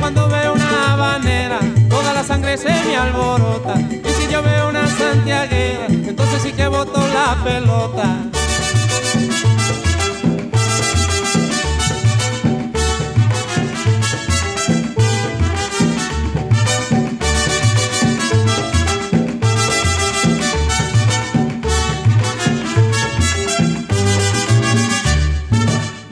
Cuando 0.00 0.28
veo 0.28 0.54
una 0.54 0.94
habanera, 0.94 1.60
toda 1.88 2.14
la 2.14 2.24
sangre 2.24 2.56
se 2.56 2.70
me 2.70 2.96
alborota. 2.96 3.74
Y 3.78 4.08
si 4.08 4.32
yo 4.32 4.42
veo 4.42 4.70
una 4.70 4.88
santiaguera, 4.88 5.86
entonces 5.88 6.42
sí 6.42 6.52
que 6.52 6.66
boto 6.66 6.98
la 7.08 7.36
pelota. 7.44 8.39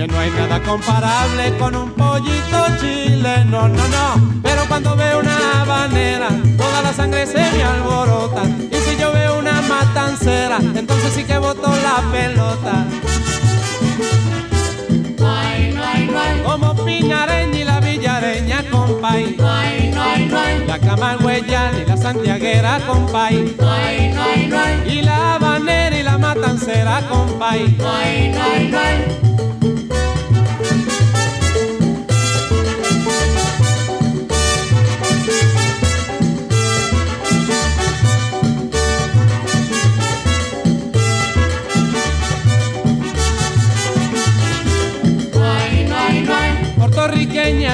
Que 0.00 0.06
no 0.06 0.18
hay 0.18 0.30
nada 0.30 0.62
comparable 0.62 1.58
con 1.58 1.76
un 1.76 1.90
pollito 1.90 2.64
chileno, 2.80 3.68
no, 3.68 3.88
no. 3.88 4.40
Pero 4.42 4.64
cuando 4.66 4.96
veo 4.96 5.20
una 5.20 5.60
habanera, 5.60 6.30
toda 6.56 6.80
la 6.80 6.90
sangre 6.94 7.26
se 7.26 7.36
me 7.36 7.62
alborota. 7.62 8.44
Y 8.44 8.76
si 8.76 8.96
yo 8.96 9.12
veo 9.12 9.38
una 9.38 9.60
matancera, 9.60 10.56
entonces 10.56 11.12
sí 11.12 11.24
que 11.24 11.36
boto 11.36 11.68
la 11.68 12.02
pelota. 12.10 12.86
No 15.18 15.34
no 15.74 16.12
no. 16.12 16.44
Como 16.44 16.82
Pinareña 16.82 17.58
y 17.58 17.64
la 17.64 17.80
Villareña, 17.80 18.64
compay. 18.70 19.36
No 19.36 19.44
no 19.44 20.16
no. 20.16 20.66
La 20.66 20.78
Camagüeyana 20.78 21.78
y 21.78 21.84
la 21.84 21.98
Santiaguera, 21.98 22.80
compay. 22.86 23.54
No 23.58 23.66
no 23.66 24.48
no. 24.48 24.90
Y 24.90 25.02
la 25.02 25.34
habanera 25.34 25.94
y 25.94 26.02
la 26.02 26.16
matancera, 26.16 27.02
compay. 27.06 27.76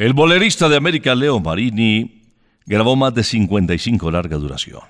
El 0.00 0.14
bolerista 0.14 0.70
de 0.70 0.78
América, 0.78 1.14
Leo 1.14 1.40
Marini, 1.40 2.22
grabó 2.64 2.96
más 2.96 3.12
de 3.12 3.22
55 3.22 4.10
larga 4.10 4.38
duración. 4.38 4.80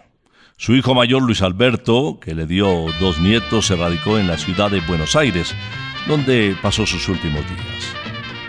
Su 0.56 0.76
hijo 0.76 0.94
mayor, 0.94 1.22
Luis 1.22 1.42
Alberto, 1.42 2.20
que 2.20 2.32
le 2.32 2.46
dio 2.46 2.86
dos 3.00 3.18
nietos, 3.18 3.66
se 3.66 3.74
radicó 3.74 4.20
en 4.20 4.28
la 4.28 4.38
ciudad 4.38 4.70
de 4.70 4.80
Buenos 4.82 5.16
Aires, 5.16 5.52
donde 6.06 6.54
pasó 6.62 6.86
sus 6.86 7.08
últimos 7.08 7.44
días. 7.44 7.92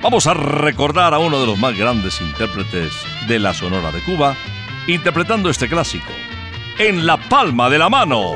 Vamos 0.03 0.27
a 0.27 0.35
recordar 0.35 1.15
a 1.15 1.17
uno 1.17 1.39
de 1.39 1.47
los 1.47 1.57
más 1.57 1.75
grandes 1.75 2.21
intérpretes 2.21 2.93
de 3.27 3.39
la 3.39 3.55
Sonora 3.55 3.91
de 3.91 4.01
Cuba, 4.01 4.35
interpretando 4.85 5.49
este 5.49 5.67
clásico, 5.67 6.11
En 6.77 7.07
la 7.07 7.17
palma 7.17 7.71
de 7.71 7.79
la 7.79 7.89
mano. 7.89 8.33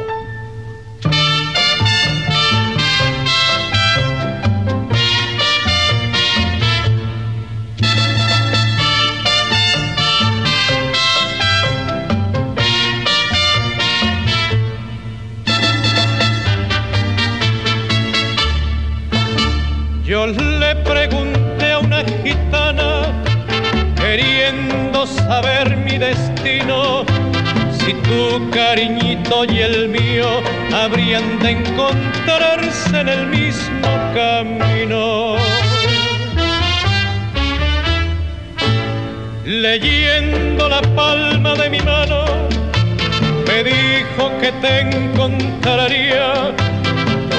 Le 20.26 20.76
pregunté 20.78 21.74
a 21.74 21.78
una 21.78 22.04
gitana, 22.24 23.14
queriendo 23.96 25.06
saber 25.06 25.78
mi 25.78 26.00
destino, 26.00 27.06
si 27.78 27.94
tu 27.94 28.50
cariñito 28.50 29.46
y 29.46 29.60
el 29.60 29.90
mío 29.90 30.42
habrían 30.74 31.38
de 31.38 31.52
encontrarse 31.52 33.02
en 33.02 33.10
el 33.10 33.28
mismo 33.28 33.88
camino. 34.16 35.36
Leyendo 39.46 40.70
la 40.70 40.82
palma 40.96 41.54
de 41.54 41.70
mi 41.70 41.82
mano, 41.82 42.26
me 43.48 43.64
dijo 43.64 44.32
que 44.42 44.52
te 44.54 44.80
encontraría 44.80 46.55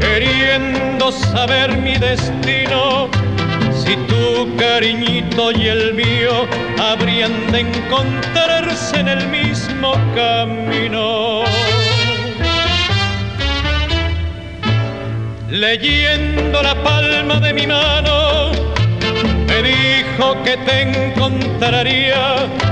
queriendo 0.00 1.10
saber 1.10 1.76
mi 1.78 1.96
destino, 1.96 3.08
si 3.72 3.96
tu 4.06 4.56
cariñito 4.56 5.52
y 5.52 5.68
el 5.68 5.94
mío 5.94 6.46
habrían 6.78 7.50
de 7.50 7.60
encontrarse 7.60 9.00
en 9.00 9.08
el 9.08 9.26
mismo 9.28 9.92
camino. 10.14 11.42
Leyendo 15.48 16.62
la 16.62 16.74
palma 16.82 17.40
de 17.40 17.52
mi 17.52 17.66
mano, 17.66 18.50
me 19.46 19.62
dijo 19.62 20.42
que 20.44 20.56
te 20.58 20.82
encontraría. 20.82 22.71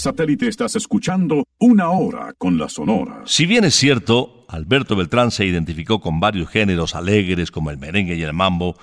Satélite 0.00 0.48
estás 0.48 0.74
escuchando 0.76 1.44
Una 1.58 1.90
Hora 1.90 2.32
con 2.36 2.58
la 2.58 2.68
Sonora. 2.68 3.22
Si 3.26 3.46
bien 3.46 3.64
es 3.64 3.74
cierto, 3.74 4.44
Alberto 4.48 4.96
Beltrán 4.96 5.30
se 5.30 5.44
identificó 5.44 6.00
con 6.00 6.18
varios 6.18 6.48
géneros 6.48 6.94
alegres 6.94 7.50
como 7.50 7.70
el 7.70 7.78
merengue 7.78 8.16
y 8.16 8.22
el 8.22 8.32
mambo, 8.32 8.76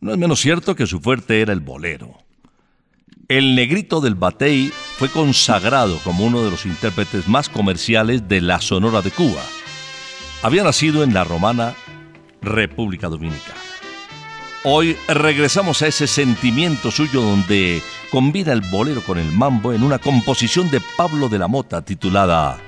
no 0.00 0.12
es 0.12 0.18
menos 0.18 0.40
cierto 0.40 0.74
que 0.74 0.86
su 0.86 1.00
fuerte 1.00 1.40
era 1.40 1.52
el 1.52 1.60
bolero. 1.60 2.18
El 3.28 3.54
negrito 3.54 4.00
del 4.00 4.14
batey 4.14 4.72
fue 4.96 5.08
consagrado 5.08 5.98
como 6.02 6.24
uno 6.24 6.42
de 6.42 6.50
los 6.50 6.66
intérpretes 6.66 7.28
más 7.28 7.48
comerciales 7.48 8.28
de 8.28 8.40
la 8.40 8.60
Sonora 8.60 9.02
de 9.02 9.10
Cuba. 9.10 9.42
Había 10.42 10.64
nacido 10.64 11.02
en 11.04 11.14
la 11.14 11.24
romana 11.24 11.74
República 12.40 13.08
Dominicana. 13.08 13.67
Hoy 14.64 14.96
regresamos 15.06 15.82
a 15.82 15.86
ese 15.86 16.06
sentimiento 16.06 16.90
suyo 16.90 17.20
donde 17.20 17.80
combina 18.10 18.52
el 18.52 18.60
bolero 18.60 19.02
con 19.02 19.18
el 19.18 19.30
mambo 19.30 19.72
en 19.72 19.84
una 19.84 19.98
composición 19.98 20.68
de 20.70 20.80
Pablo 20.96 21.28
de 21.28 21.38
la 21.38 21.46
Mota 21.46 21.80
titulada 21.82 22.58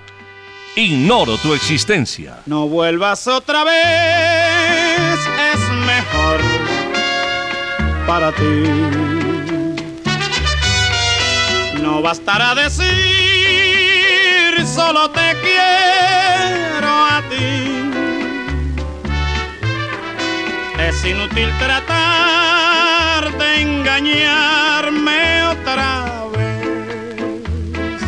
Ignoro 0.76 1.36
tu 1.38 1.52
existencia. 1.52 2.38
No 2.46 2.68
vuelvas 2.68 3.26
otra 3.26 3.64
vez, 3.64 5.18
es 5.52 5.60
mejor 5.84 6.40
para 8.06 8.30
ti. 8.32 8.62
No 11.82 12.02
bastará 12.02 12.54
decir, 12.54 12.86
solo 14.64 15.10
te 15.10 15.36
quiero 15.42 16.88
a 16.88 17.20
ti. 17.28 17.79
Es 20.88 21.04
inútil 21.04 21.50
tratar 21.58 23.36
de 23.36 23.60
engañarme 23.60 25.42
otra 25.42 26.24
vez 26.34 28.02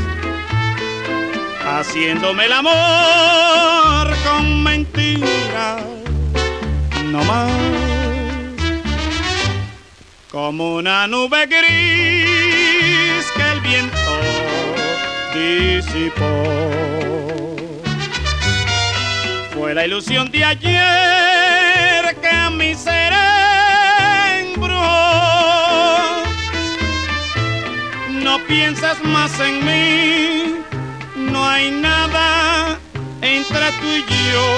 haciéndome 1.65 2.47
el 2.47 2.53
amor 2.53 4.17
con 4.25 4.63
mentiras, 4.63 5.83
no 7.05 7.23
más. 7.25 7.51
Como 10.31 10.77
una 10.77 11.07
nube 11.07 11.47
gris 11.47 13.25
que 13.37 13.43
el 13.53 13.61
viento 13.61 14.15
disipó. 15.35 16.33
Fue 19.53 19.75
la 19.75 19.85
ilusión 19.85 20.31
de 20.31 20.45
ayer 20.45 21.32
piensas 28.53 29.03
más 29.03 29.41
en 29.41 29.65
mí, 29.65 30.57
no 31.17 31.49
hay 31.49 31.71
nada 31.71 32.79
entre 33.23 33.73
tú 33.81 33.87
y 33.87 34.05
yo. 34.31 34.49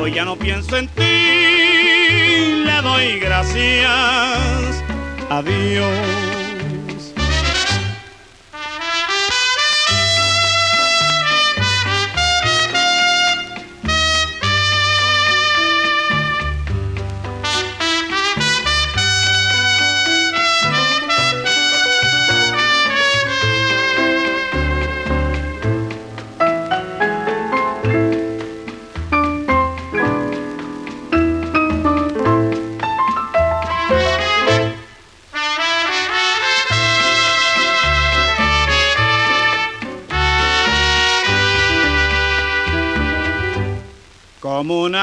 Hoy 0.00 0.12
ya 0.14 0.24
no 0.24 0.36
pienso 0.36 0.78
en 0.78 0.88
ti, 0.88 1.02
le 2.64 2.80
doy 2.82 3.18
gracias 3.18 4.82
a 5.28 5.42
Dios. 5.42 6.27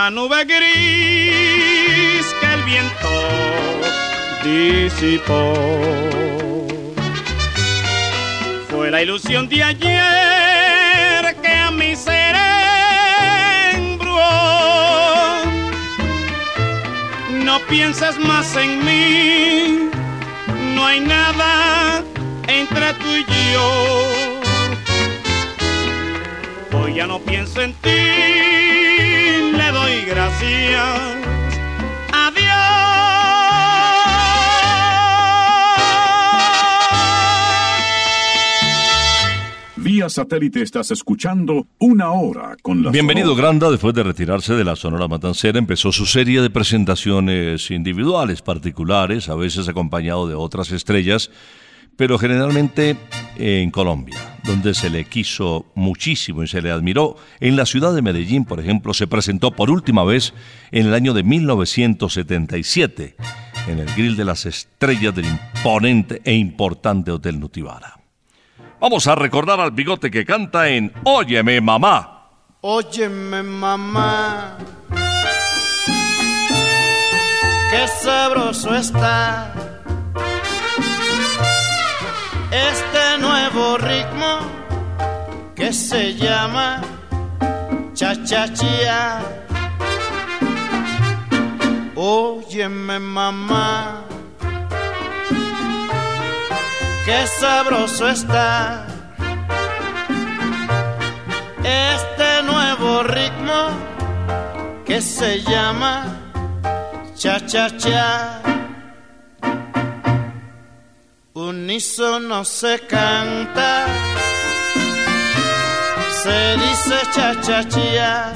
Una 0.07 0.21
nube 0.21 0.45
gris 0.45 2.25
que 2.39 2.53
el 2.53 2.63
viento 2.63 3.09
disipó. 4.43 5.53
Fue 8.69 8.91
la 8.91 9.01
ilusión 9.01 9.49
de 9.49 9.63
ayer 9.63 11.35
que 11.41 11.47
a 11.47 11.71
mi 11.71 11.95
ser. 11.95 12.35
No 17.43 17.59
pienses 17.67 18.19
más 18.19 18.55
en 18.57 18.85
mí, 18.85 19.89
no 20.75 20.85
hay 20.85 20.99
nada 20.99 22.03
entre 22.47 22.93
tú 22.93 23.07
y 23.07 23.25
yo. 23.53 23.69
Hoy 26.73 26.93
ya 26.93 27.07
no 27.07 27.19
pienso 27.19 27.61
en 27.61 27.73
ti, 27.75 27.89
le 29.55 29.71
doy 29.71 30.01
gracias. 30.05 31.15
A 32.11 32.31
Vía 39.77 40.09
satélite 40.09 40.63
estás 40.63 40.89
escuchando 40.89 41.67
Una 41.77 42.11
Hora 42.11 42.57
con 42.61 42.83
la 42.83 42.89
Bienvenido 42.89 43.29
Sonora. 43.29 43.41
Granda, 43.49 43.69
después 43.69 43.93
de 43.93 44.01
retirarse 44.01 44.55
de 44.55 44.63
la 44.63 44.75
Sonora 44.75 45.07
Matancera, 45.07 45.59
empezó 45.59 45.91
su 45.91 46.07
serie 46.07 46.41
de 46.41 46.49
presentaciones 46.49 47.69
individuales, 47.69 48.41
particulares, 48.41 49.29
a 49.29 49.35
veces 49.35 49.69
acompañado 49.69 50.27
de 50.27 50.33
otras 50.33 50.71
estrellas, 50.71 51.29
pero 51.97 52.17
generalmente 52.17 52.97
en 53.37 53.71
Colombia, 53.71 54.17
donde 54.43 54.73
se 54.73 54.89
le 54.89 55.05
quiso 55.05 55.65
muchísimo 55.75 56.43
y 56.43 56.47
se 56.47 56.61
le 56.61 56.71
admiró. 56.71 57.15
En 57.39 57.55
la 57.55 57.65
ciudad 57.65 57.93
de 57.93 58.01
Medellín, 58.01 58.45
por 58.45 58.59
ejemplo, 58.59 58.93
se 58.93 59.07
presentó 59.07 59.51
por 59.51 59.69
última 59.69 60.03
vez 60.03 60.33
en 60.71 60.87
el 60.87 60.93
año 60.93 61.13
de 61.13 61.23
1977, 61.23 63.15
en 63.67 63.79
el 63.79 63.87
Grill 63.95 64.15
de 64.15 64.25
las 64.25 64.45
Estrellas 64.45 65.15
del 65.15 65.25
imponente 65.25 66.21
e 66.23 66.33
importante 66.33 67.11
Hotel 67.11 67.39
Nutibara. 67.39 67.99
Vamos 68.79 69.07
a 69.07 69.15
recordar 69.15 69.59
al 69.59 69.71
bigote 69.71 70.11
que 70.11 70.25
canta 70.25 70.69
en 70.69 70.91
Óyeme 71.03 71.61
mamá. 71.61 72.11
Óyeme 72.61 73.43
mamá, 73.43 74.57
qué 77.69 77.87
sabroso 78.01 78.73
está 78.75 79.64
este 82.55 83.17
nuevo 83.19 83.77
ritmo 83.77 84.39
que 85.55 85.73
se 85.73 86.15
llama 86.15 86.81
cha-cha-chía. 87.93 89.21
Óyeme 91.95 92.99
mamá, 92.99 94.03
qué 97.05 97.27
sabroso 97.39 98.07
está 98.09 98.85
este 101.63 102.43
nuevo 102.43 103.03
ritmo 103.03 103.59
que 104.85 105.01
se 105.01 105.41
llama 105.41 106.05
cha-cha-cha. 107.15 108.54
Unísono 111.37 112.45
se 112.45 112.79
canta, 112.87 113.85
se 116.23 116.55
dice 116.55 116.95
cha 117.13 117.41
cha 117.41 117.67
cha. 117.67 118.33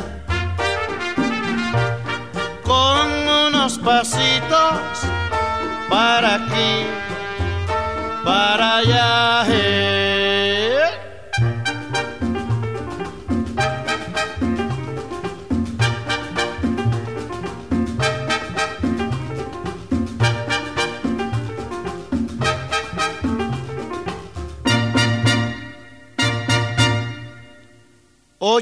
Con 2.65 3.07
unos 3.47 3.77
pasitos 3.77 4.81
para 5.89 6.35
aquí, 6.35 6.85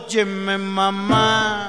Óyeme 0.10 0.58
mamá, 0.58 1.68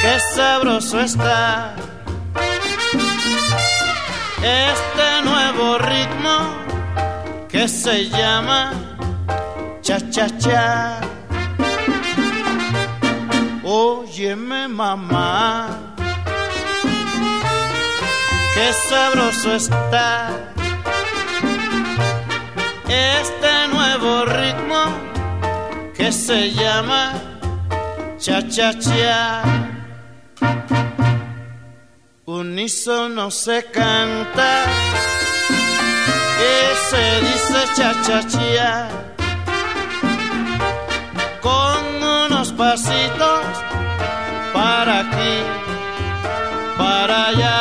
qué 0.00 0.18
sabroso 0.34 0.98
está 0.98 1.72
este 4.42 5.22
nuevo 5.22 5.78
ritmo 5.78 6.36
que 7.48 7.68
se 7.68 8.08
llama 8.08 8.72
cha 9.82 9.98
cha 10.10 10.26
cha. 10.36 11.00
Óyeme 13.62 14.66
mamá, 14.66 15.94
qué 18.52 18.72
sabroso 18.88 19.54
está 19.54 20.28
este 22.88 23.68
nuevo 23.72 24.24
ritmo 24.24 25.05
que 26.06 26.12
se 26.12 26.52
llama 26.52 27.14
cha 28.16 28.38
cha 28.48 28.70
cha. 28.78 29.42
Unísono 32.26 33.30
se 33.30 33.64
canta 33.76 34.50
y 36.50 36.54
se 36.88 37.04
dice 37.26 37.60
cha 37.76 37.90
cha 38.06 38.18
cha. 38.32 38.88
Con 41.46 41.82
unos 42.24 42.52
pasitos 42.52 43.40
para 44.54 45.00
aquí, 45.00 45.34
para 46.78 47.16
allá. 47.30 47.56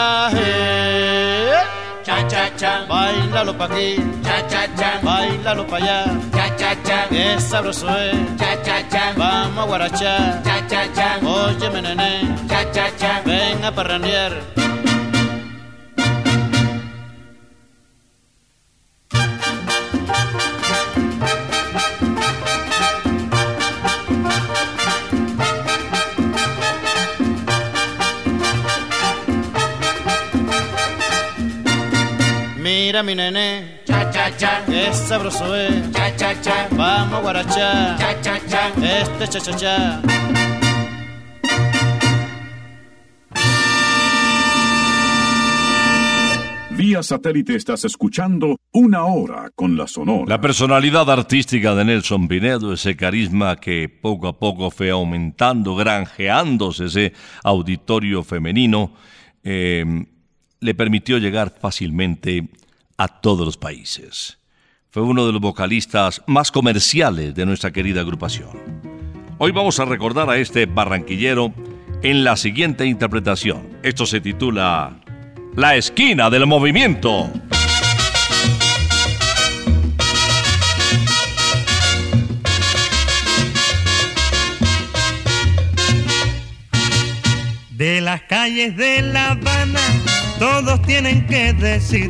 Cha 2.06 2.28
cha 2.28 2.56
cha, 2.56 2.86
Bailalo 2.88 3.58
pa' 3.58 3.66
aquí, 3.66 3.96
cha 4.24 4.38
cha 4.48 4.62
cha, 4.78 4.90
bailalo 5.02 5.66
pa' 5.66 5.78
allá. 5.78 6.00
cha 6.36 6.45
cha 6.66 6.84
cha, 6.84 7.08
Qué 7.10 7.40
sabroso 7.40 7.88
es, 7.98 8.16
cha 8.38 8.62
cha 8.64 8.90
cha, 8.90 9.14
vamos 9.16 9.64
a 9.64 9.68
guarachar. 9.68 10.42
cha 10.44 10.68
cha 10.68 10.82
cha, 10.94 11.20
Óyeme 11.22 11.82
nené, 11.82 12.36
cha 12.50 12.72
cha 12.72 12.86
cha. 12.98 13.22
ven 13.26 13.64
a 13.64 13.72
parrandear. 13.72 14.32
Mira 32.58 33.04
mi 33.04 33.16
nené, 33.16 33.82
Cha 33.96 34.12
cha 34.12 34.38
cha, 34.38 34.66
qué 34.66 34.94
sabroso 34.94 35.56
es. 35.56 35.90
cha 35.94 36.14
cha 36.18 36.42
cha, 36.42 36.68
Vamos 36.72 37.14
a 37.20 37.22
guarachar. 37.22 37.98
cha 37.98 38.22
cha 38.22 38.36
cha. 38.50 38.64
Este 38.84 39.28
cha 39.28 39.40
cha 39.40 39.54
cha. 39.58 40.02
Vía 46.78 47.02
satélite 47.04 47.56
estás 47.56 47.86
escuchando 47.86 48.58
Una 48.74 49.06
Hora 49.06 49.50
con 49.56 49.78
la 49.78 49.88
Sonora. 49.88 50.26
La 50.28 50.42
personalidad 50.42 51.10
artística 51.10 51.74
de 51.74 51.86
Nelson 51.86 52.28
Pinedo, 52.28 52.74
ese 52.74 52.98
carisma 52.98 53.56
que 53.56 53.88
poco 53.88 54.28
a 54.28 54.38
poco 54.38 54.70
fue 54.70 54.90
aumentando, 54.90 55.76
granjeándose 55.78 56.86
ese 56.86 57.14
auditorio 57.44 58.24
femenino, 58.24 58.92
eh, 59.44 59.86
le 60.60 60.76
permitió 60.76 61.18
llegar 61.18 61.54
fácilmente 61.62 62.50
a 62.98 63.08
todos 63.08 63.46
los 63.46 63.58
países. 63.58 64.40
Fue 64.90 65.04
uno 65.04 65.26
de 65.26 65.34
los 65.34 65.42
vocalistas 65.42 66.22
más 66.26 66.52
comerciales 66.52 67.36
de 67.36 67.46
nuestra 67.46 67.72
querida 67.72 68.02
agrupación. 68.02 68.52
Hoy 69.38 69.52
vamos 69.52 69.80
a 69.80 69.86
recordar 69.86 70.30
a 70.30 70.38
este 70.38 70.66
barranquillero 70.66 71.54
en 72.02 72.24
la 72.24 72.38
siguiente 72.38 72.86
interpretación. 72.86 73.78
Esto 73.84 74.06
se 74.06 74.22
titula 74.22 75.02
La 75.56 75.76
esquina 75.76 76.30
del 76.30 76.48
movimiento. 76.48 77.30
De 87.72 88.00
las 88.00 88.22
calles 88.22 88.78
de 88.78 89.02
La 89.02 89.32
Habana, 89.32 89.82
todos 90.40 90.82
tienen 90.84 91.28
que 91.28 91.52
decir, 91.52 92.10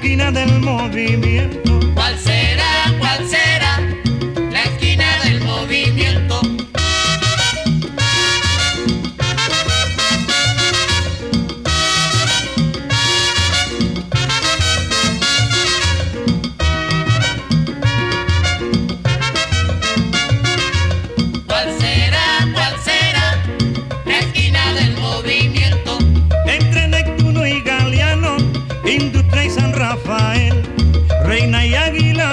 Esquina 0.00 0.32
del 0.32 0.60
movimiento. 0.60 1.78
¿Cuál 1.94 2.18
será, 2.18 2.39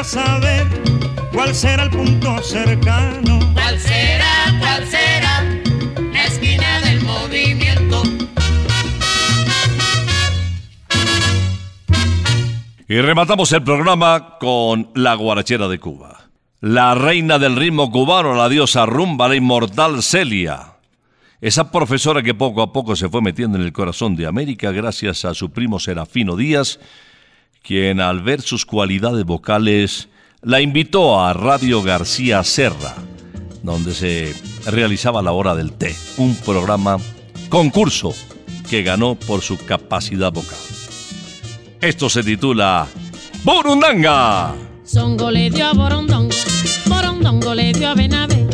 saber 0.03 0.67
cuál 1.33 1.53
será 1.53 1.83
el 1.83 1.89
punto 1.89 2.41
cercano. 2.43 3.39
¿Cuál 3.53 3.79
será, 3.79 4.57
cuál 4.59 4.85
será 4.87 5.43
la 6.11 6.25
esquina 6.25 6.81
del 6.81 7.01
movimiento? 7.01 8.03
Y 12.87 13.01
rematamos 13.01 13.51
el 13.51 13.63
programa 13.63 14.37
con 14.39 14.89
La 14.95 15.15
Guarachera 15.15 15.67
de 15.67 15.79
Cuba. 15.79 16.29
La 16.61 16.95
reina 16.95 17.37
del 17.37 17.55
ritmo 17.55 17.91
cubano, 17.91 18.33
la 18.33 18.49
diosa 18.49 18.85
rumba, 18.85 19.27
la 19.27 19.35
inmortal 19.35 20.01
Celia. 20.01 20.77
Esa 21.39 21.71
profesora 21.71 22.23
que 22.23 22.33
poco 22.33 22.63
a 22.63 22.73
poco 22.73 22.95
se 22.95 23.09
fue 23.09 23.21
metiendo 23.21 23.59
en 23.59 23.63
el 23.63 23.73
corazón 23.73 24.15
de 24.15 24.25
América 24.25 24.71
gracias 24.71 25.23
a 25.23 25.35
su 25.35 25.51
primo 25.51 25.79
Serafino 25.79 26.35
Díaz, 26.35 26.79
quien 27.67 27.99
al 27.99 28.21
ver 28.21 28.41
sus 28.41 28.65
cualidades 28.65 29.25
vocales 29.25 30.07
la 30.41 30.61
invitó 30.61 31.19
a 31.19 31.33
Radio 31.33 31.83
García 31.83 32.41
Serra, 32.45 32.95
donde 33.61 33.93
se 33.93 34.33
realizaba 34.65 35.21
la 35.21 35.33
hora 35.33 35.53
del 35.53 35.73
té, 35.73 35.93
un 36.15 36.33
programa 36.35 36.97
concurso 37.49 38.13
que 38.69 38.83
ganó 38.83 39.15
por 39.15 39.41
su 39.41 39.57
capacidad 39.57 40.31
vocal. 40.31 40.57
Esto 41.81 42.09
se 42.09 42.23
titula 42.23 42.87
Burundanga. 43.43 44.55
Songo 44.85 45.29
le 45.29 45.49
dio 45.49 45.67
a 45.67 45.73
Borondongo, 45.73 46.35
Borondongo 46.87 47.53
le 47.53 47.73
dio 47.73 47.89
a. 47.89 48.46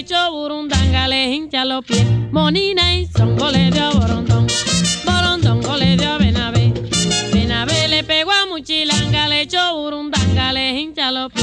Echó 0.00 0.32
Burundanga, 0.32 1.08
le 1.08 1.26
hincha 1.26 1.66
los 1.66 1.84
pies. 1.84 2.06
Monina 2.32 2.94
y 2.94 3.06
Songo 3.06 3.50
le 3.50 3.70
dio 3.70 3.84
a 3.84 3.90
Borondongo, 3.90 5.76
le 5.76 5.94
dio 5.98 6.18
Benavé. 6.18 6.72
Benavé 7.34 7.86
le 7.86 8.02
pegó 8.02 8.30
a 8.30 8.46
Muchilanga, 8.46 9.28
le 9.28 9.42
echó 9.42 9.58
Burundanga, 9.76 10.54
le 10.54 10.80
hincha 10.80 11.12
los 11.12 11.30
pies. 11.30 11.39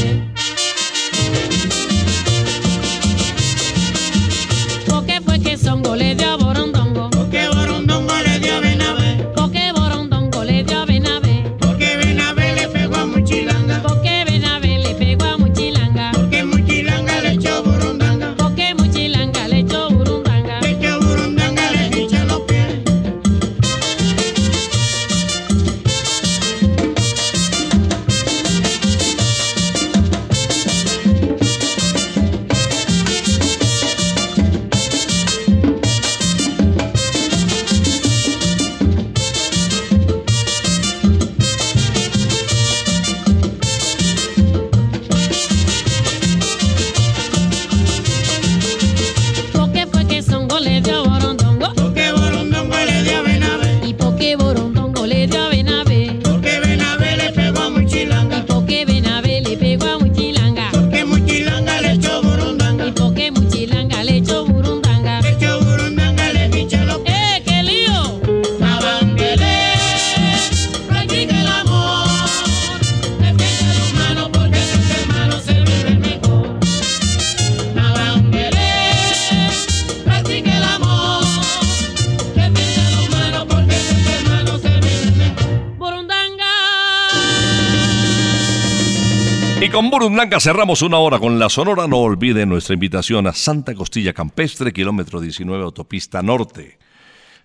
Con 89.88 90.02
Burundanga 90.02 90.38
cerramos 90.42 90.82
una 90.82 90.98
hora 90.98 91.18
con 91.18 91.40
la 91.40 91.48
Sonora. 91.48 91.88
No 91.88 92.00
olviden 92.00 92.50
nuestra 92.50 92.74
invitación 92.74 93.26
a 93.26 93.32
Santa 93.32 93.74
Costilla 93.74 94.12
Campestre, 94.12 94.74
kilómetro 94.74 95.22
19, 95.22 95.64
autopista 95.64 96.22
norte. 96.22 96.78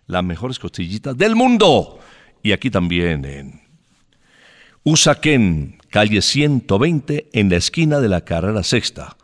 Las 0.09 0.24
mejores 0.24 0.59
costillitas 0.59 1.16
del 1.16 1.36
mundo. 1.36 2.01
Y 2.43 2.51
aquí 2.51 2.68
también 2.68 3.24
en 3.24 3.62
Usaquén, 4.82 5.78
calle 5.88 6.20
120, 6.20 7.30
en 7.32 7.49
la 7.49 7.59
esquina 7.59 8.01
de 8.01 8.09
la 8.09 8.24
carrera 8.24 8.64
sexta. 8.64 9.16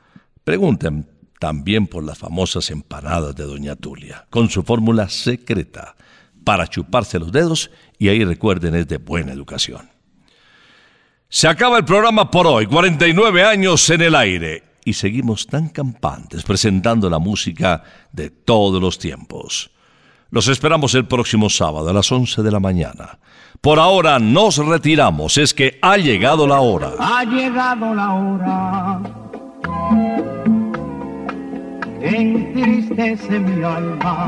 Pregunten 0.44 1.08
también 1.40 1.88
por 1.88 2.04
las 2.04 2.18
famosas 2.18 2.70
empanadas 2.70 3.34
de 3.34 3.42
Doña 3.42 3.74
Tulia, 3.74 4.28
con 4.30 4.48
su 4.48 4.62
fórmula 4.62 5.08
secreta 5.08 5.96
para 6.44 6.68
chuparse 6.68 7.18
los 7.18 7.32
dedos 7.32 7.72
y 7.98 8.10
ahí 8.10 8.24
recuerden 8.24 8.76
es 8.76 8.86
de 8.86 8.98
buena 8.98 9.32
educación. 9.32 9.97
Se 11.28 11.46
acaba 11.46 11.78
el 11.78 11.84
programa 11.84 12.30
por 12.30 12.46
hoy, 12.46 12.66
49 12.66 13.44
años 13.44 13.88
en 13.90 14.00
el 14.00 14.14
aire, 14.14 14.62
y 14.84 14.94
seguimos 14.94 15.46
tan 15.46 15.68
campantes 15.68 16.42
presentando 16.42 17.10
la 17.10 17.18
música 17.18 17.82
de 18.12 18.30
todos 18.30 18.80
los 18.80 18.98
tiempos. 18.98 19.70
Los 20.30 20.48
esperamos 20.48 20.94
el 20.94 21.06
próximo 21.06 21.50
sábado 21.50 21.90
a 21.90 21.92
las 21.92 22.10
11 22.10 22.42
de 22.42 22.50
la 22.50 22.60
mañana. 22.60 23.18
Por 23.60 23.78
ahora 23.78 24.18
nos 24.18 24.56
retiramos, 24.58 25.38
es 25.38 25.52
que 25.52 25.78
ha 25.82 25.96
llegado 25.96 26.46
la 26.46 26.60
hora. 26.60 26.92
Ha 26.98 27.24
llegado 27.24 27.94
la 27.94 28.14
hora 28.14 29.02
entristece 32.02 33.38
mi 33.38 33.62
alma. 33.62 34.26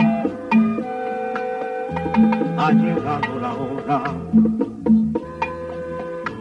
Ha 2.58 2.72
llegado 2.72 3.38
la 3.40 3.52
hora 3.52 4.69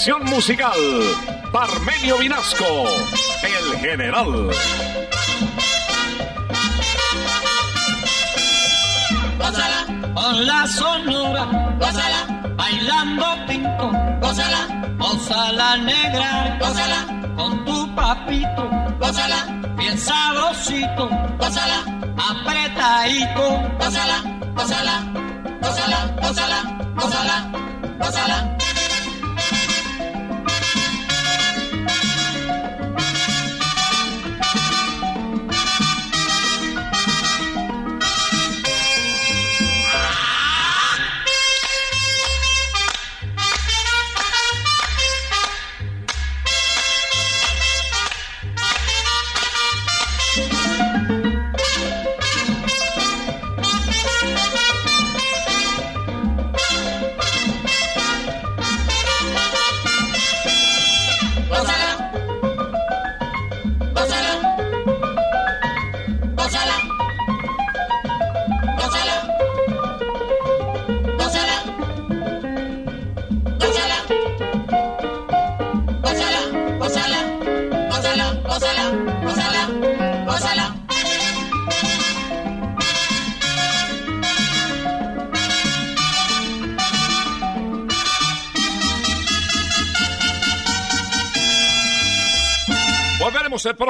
Selección 0.00 0.24
musical, 0.30 0.72
Parmenio 1.52 2.16
Vinasco, 2.16 2.64
el 3.42 3.78
general. 3.80 4.50
Gózala, 9.36 10.14
con 10.14 10.46
la 10.46 10.66
sonora, 10.68 11.74
gózala, 11.78 12.54
bailando 12.56 13.26
pinto, 13.46 13.92
gózala, 14.22 14.94
gózala 14.96 15.76
negra, 15.76 16.56
gózala, 16.58 17.34
con 17.36 17.62
tu 17.66 17.94
papito, 17.94 18.70
gózala, 18.98 19.36
bien 19.76 19.98
sabrosito, 19.98 21.10
gózala, 21.36 21.84
apretadito, 22.16 23.60
gózala, 23.78 24.22
gózala, 24.54 25.09
gózala, 25.09 25.09